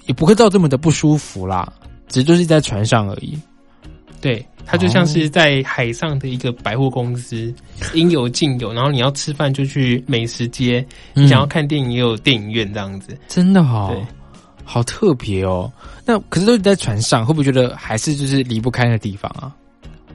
[0.06, 1.72] 也不会到这么的不舒服啦，
[2.08, 3.38] 只是就是在船上而已。
[4.20, 7.52] 对，它就像是在海上的一个百货公司，
[7.94, 8.72] 应有尽有。
[8.72, 10.84] 然后你要吃饭就去美食街，
[11.14, 13.16] 嗯你想要看电影也有电影院这样子。
[13.28, 14.02] 真的好、对
[14.64, 15.70] 好特别哦。
[16.06, 19.54] 那可是都是在船上，会不会觉得还是就是离不开那个地方啊？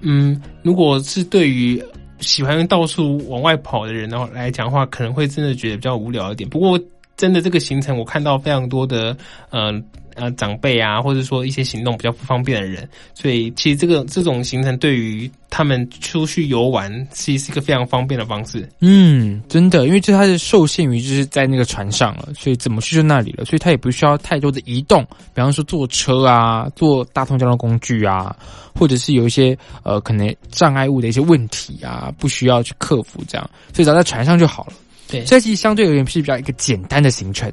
[0.01, 1.81] 嗯，如果是对于
[2.19, 6.49] 喜欢到处往外跑的人的话来讲的话，可能会真的觉得比较无聊一点。
[6.49, 6.79] 不过，
[7.15, 9.15] 真的这个行程，我看到非常多的
[9.49, 9.71] 呃
[10.17, 18.67] 呃长辈啊，或者说一些行动比较不方便的人，所以其实这个这种行程对于他们出去游玩，其实是一个非常方便的方式。
[18.81, 25.03] 嗯，真的，因为这它是受限于就是在那个船上了，所以怎么去就那里了，所以它也不需要太多的移动，
[25.33, 28.35] 比方说坐车啊，坐大通交通工具啊，
[28.75, 34.73] 或者是有一些呃可能障碍物的一些问题啊，不需要去克服这样，所以只要在船上就好了。
[35.09, 37.49] 对所以其实相对而言是比较一个简单的行程。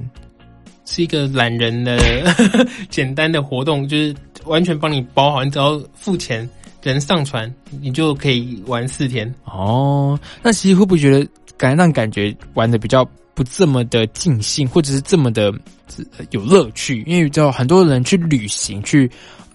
[0.85, 1.99] 是一个懒人的
[2.91, 4.15] 简单的活动，就是
[4.45, 6.49] 完全帮你包好，你只要付钱，
[6.83, 9.33] 人上船，你就可以玩四天。
[9.45, 11.27] 哦，那其实会不会觉得
[11.57, 13.05] 感让感觉玩的比较
[13.35, 15.53] 不这么的尽兴，或者是这么的
[15.99, 17.03] 呃有乐趣？
[17.07, 19.11] 因为知道很多人去旅行去。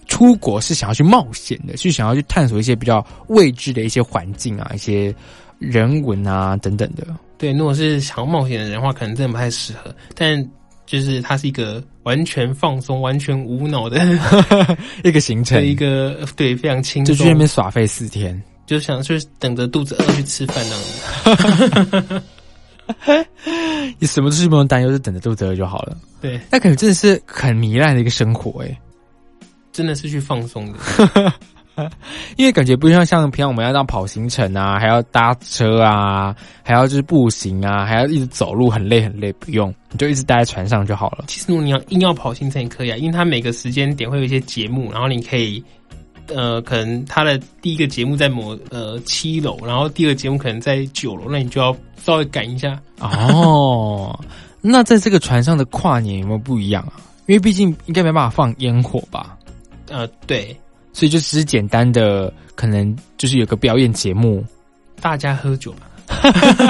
[0.06, 5.14] 出国是想要去冒险的，去想要去探索一些比较未知的一些环境啊、一些
[5.60, 7.06] 人文啊等等的。
[7.38, 9.94] 对，如果是想要冒险的人的话，可能真的不太适合。
[10.16, 10.44] 但
[10.90, 14.00] 就是它是一个完全放松、完全无脑的
[15.04, 18.42] 一个行程的，一个对非常轻松就去那，边耍废四天。
[18.66, 20.82] 就想就是等着肚子饿去吃饭那样
[22.08, 22.22] 子。
[24.00, 25.96] 你什么事不用担忧，就等着肚子饿就好了。
[26.20, 28.80] 对，那感觉真的是很糜烂的一个生活哎、
[29.72, 31.32] 真的是去放松的。
[32.36, 41.24] 因为感觉不像像平常我们要当跑行程啊，还要搭车啊，还要就是步行啊，还要一直走路，很累很累，不用，你就一直待在船上就好了。
[41.28, 45.62] 其实如果你要硬要跑行程也可以啊，因为它每个时间点会有一些节目，然后你可以。
[46.32, 52.80] 呃，可能它的第一个节目在某呃七楼，然后第二个节目可能在九楼，那你就要稍微赶一下。
[53.00, 54.16] 哦，
[54.60, 57.02] 那在这个船上的跨年有没有不一样啊？
[57.26, 59.36] 因为毕竟应该没办法放烟火吧，
[59.88, 60.56] 呃，对，
[61.00, 64.44] 所以就只是简单的，可能就是有个表演节目，
[65.00, 65.88] 大家喝酒吧，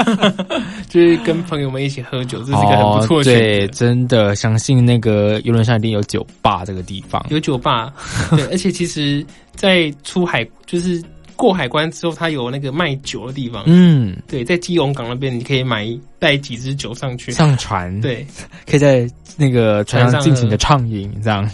[0.87, 7.21] 就是跟朋友们一起喝酒，这是一个很不错的对，真的相信那个游轮上一定有酒吧这个地方。
[7.29, 7.93] 有酒吧，
[8.31, 9.21] 对，而且其实，
[9.53, 11.03] 在出海就是
[11.35, 13.63] 过海关之后，它有那个卖酒的地方。
[13.65, 15.85] 嗯，对，在基隆港那边，你可以买
[16.19, 17.33] 带几支酒上去。
[17.33, 18.25] 上船，，对，
[18.65, 19.05] 可以在
[19.35, 21.45] 那个船上尽情的畅饮，这样。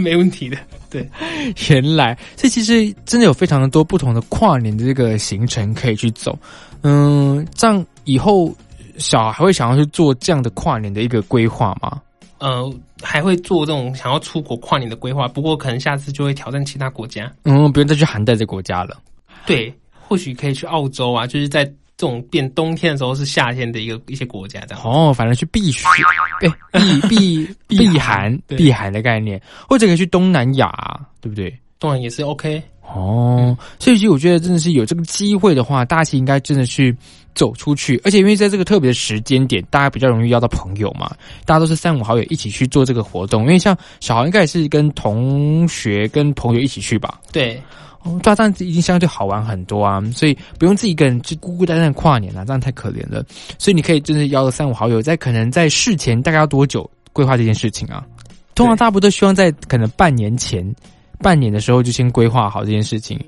[0.00, 0.56] 没问题的。
[0.94, 1.10] 对，
[1.68, 6.38] 原来，这其实真的有非常多不同的跨年的这个行程可以去走。
[6.82, 8.54] 嗯，这样以后
[8.98, 12.00] 小孩还会想要去做这样的跨年的一个规划吗？
[12.38, 12.72] 呃，
[13.02, 17.32] 还会做这种想要出国跨年的规划，不过可能下次就会挑战其他国家。
[17.42, 18.96] 嗯，不用再去寒带这国家了。
[19.46, 24.84] 对，或许可以去澳洲啊，就是在这种变冬天的时候是夏天的一个一些国家这样。
[24.84, 25.86] 哦，反正去避暑，
[26.40, 26.50] 对
[27.08, 30.70] 避避 避寒对避寒的概念，或者可以去东南亚，
[31.20, 31.56] 对不对？
[31.78, 32.62] 东南亚也是 OK。
[32.86, 36.96] 哦，所以其实我觉得真的是有这个机会的话，大家其实应该真的去
[37.34, 41.10] 走出去，而且因为在这个特别的时间点，大家比较容易邀到朋友嘛，
[41.44, 43.42] 大家都是三五好友一起去做这个活动。
[43.42, 47.60] 因为像小豪应该也是跟同学、跟朋友一起去吧，对，
[48.02, 53.24] 哦，对啊，这样子已经相对好玩很多啊，所以不用自己一个人去孤孤单单地跨年啊，这样太可怜了。
[53.58, 58.06] 所以你可以真的邀个三五好友，在可能在事前大概要多久规划这件事情啊？
[58.54, 60.64] 通常大家不都希望在可能半年前、
[61.18, 63.18] 半年的时候就先规划好这件事情？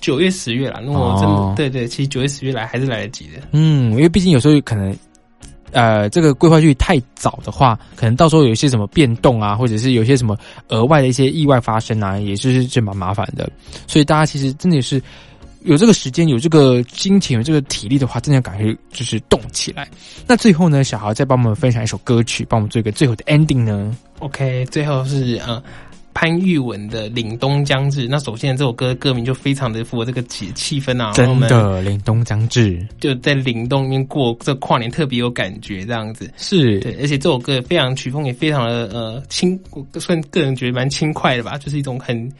[0.00, 0.80] 九月、十月啦。
[0.84, 3.40] 那我真的、哦对对，其实九月、十月来还是来得及的。
[3.52, 4.96] 嗯，因为毕竟有时候可能，
[5.70, 10.36] 呃，这个规划去太早的话，可能到时候有一些什么变动啊，或者是有一些什么
[10.70, 13.48] 额外的一些意外发生啊，也是是蛮麻烦的。
[13.86, 15.00] 所以大家其实真的是
[15.62, 19.88] 有这个时间、有这个金钱、有这个体力的话，真的要赶快就是动起来。
[20.26, 25.62] 那最后呢，小豪再帮我们分享一首歌曲，帮我们做一个最后的 ending 呢？OK，最后是呃
[26.14, 28.06] 潘玉文的《凛冬将至》。
[28.08, 36.30] 那首先这首歌歌名就非常的符合这个气气氛啊，真的，凛冬将至，就在凛冬里面过这跨年特别有感觉这样子。
[36.36, 42.30] 是对，而且这首歌也非常曲风也非常的呃轻，我算个人觉得蛮轻快的吧，就是一种很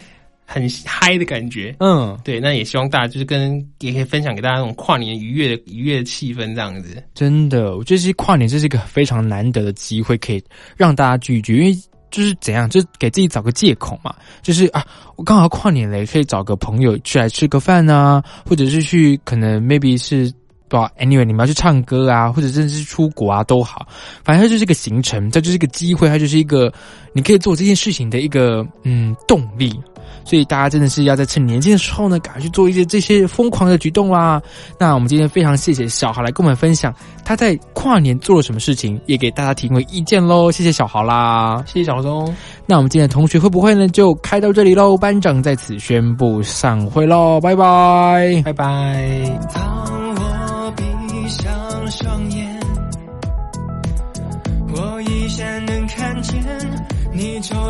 [0.45, 1.75] 很嗨的感觉。
[1.79, 7.03] 嗯，对，那也希望大家就是跟也可以分享给大家那种跨年愉悦的愉悦的气氛这样子。
[7.15, 10.43] 真的，我觉得其实跨年这是一个非常难得的机会，可以
[10.77, 11.77] 让大家聚一聚，因为
[12.13, 14.87] 就是怎样，就给自己找个借口嘛，就是啊，
[15.17, 20.33] 我刚好跨年了，也可以找个朋友去来吃个饭啊，或者是去可能 maybe 是。
[20.73, 23.87] 不知道，anyway，你们要去唱歌啊，或者甚至是出国啊，都好，
[24.25, 26.73] 反正它就是一个行程，这就是一个机会，它就是一个
[27.13, 29.79] 你可以做这件事情的一个嗯动力。
[30.25, 34.41] 所以大家真的是要在趁年轻的时候呢，赶快去做一些这些疯狂的举动啦。
[34.79, 36.95] 那我们今天非常谢谢小豪来跟我们分享
[37.25, 40.51] 他在跨年做了什么事情，也给大家提供意见喽。
[40.51, 41.63] 谢谢小豪啦。
[41.67, 42.33] 谢谢小钟，
[42.67, 44.97] 那我们今天的同学会不会呢，就开到这里喽？
[44.97, 48.43] 班长在此宣布散会喽，拜拜。
[48.45, 50.12] 拜拜。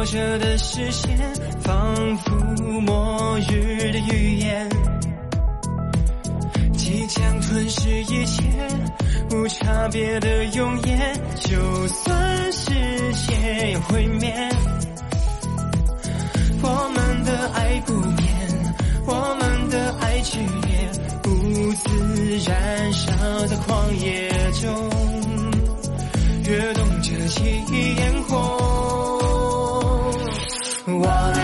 [0.03, 1.17] 你灼热的视线，
[1.61, 2.35] 仿佛
[2.81, 4.69] 末日的预言，
[6.77, 8.43] 即将吞噬一切，
[9.31, 12.73] 无差别的永远，就算世
[13.13, 14.35] 界要毁灭，
[16.63, 18.75] 我们的爱不变，
[19.07, 20.91] 我们的爱炽烈，
[21.23, 21.31] 不
[21.75, 24.29] 自燃烧在旷野
[24.61, 24.91] 中，
[26.45, 29.22] 跃动着记忆烟火。
[30.85, 31.42] 我的